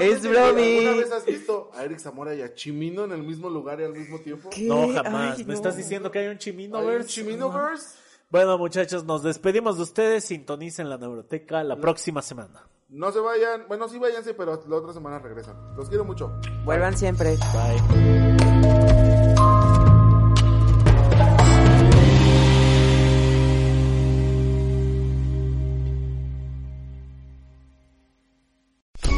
[0.00, 0.78] Es bromi.
[0.86, 3.84] ¿Alguna vez has visto a Eric Zamora y a Chimino en el mismo lugar y
[3.84, 4.50] al mismo tiempo?
[4.50, 4.62] ¿Qué?
[4.62, 5.38] No, jamás.
[5.38, 5.54] Ay, ¿Me no.
[5.54, 8.05] estás diciendo que hay un Chimino ¿Hay un Chiminoverse?
[8.28, 10.24] Bueno, muchachos, nos despedimos de ustedes.
[10.24, 12.66] Sintonicen la neuroteca la próxima semana.
[12.88, 15.56] No se vayan, bueno, sí váyanse, pero la otra semana regresan.
[15.76, 16.32] Los quiero mucho.
[16.64, 17.36] Vuelvan siempre.
[17.36, 18.16] Bye.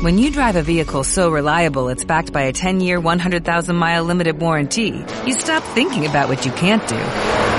[0.03, 5.05] When you drive a vehicle so reliable it's backed by a 10-year, 100,000-mile limited warranty,
[5.27, 7.48] you stop thinking about what you can't do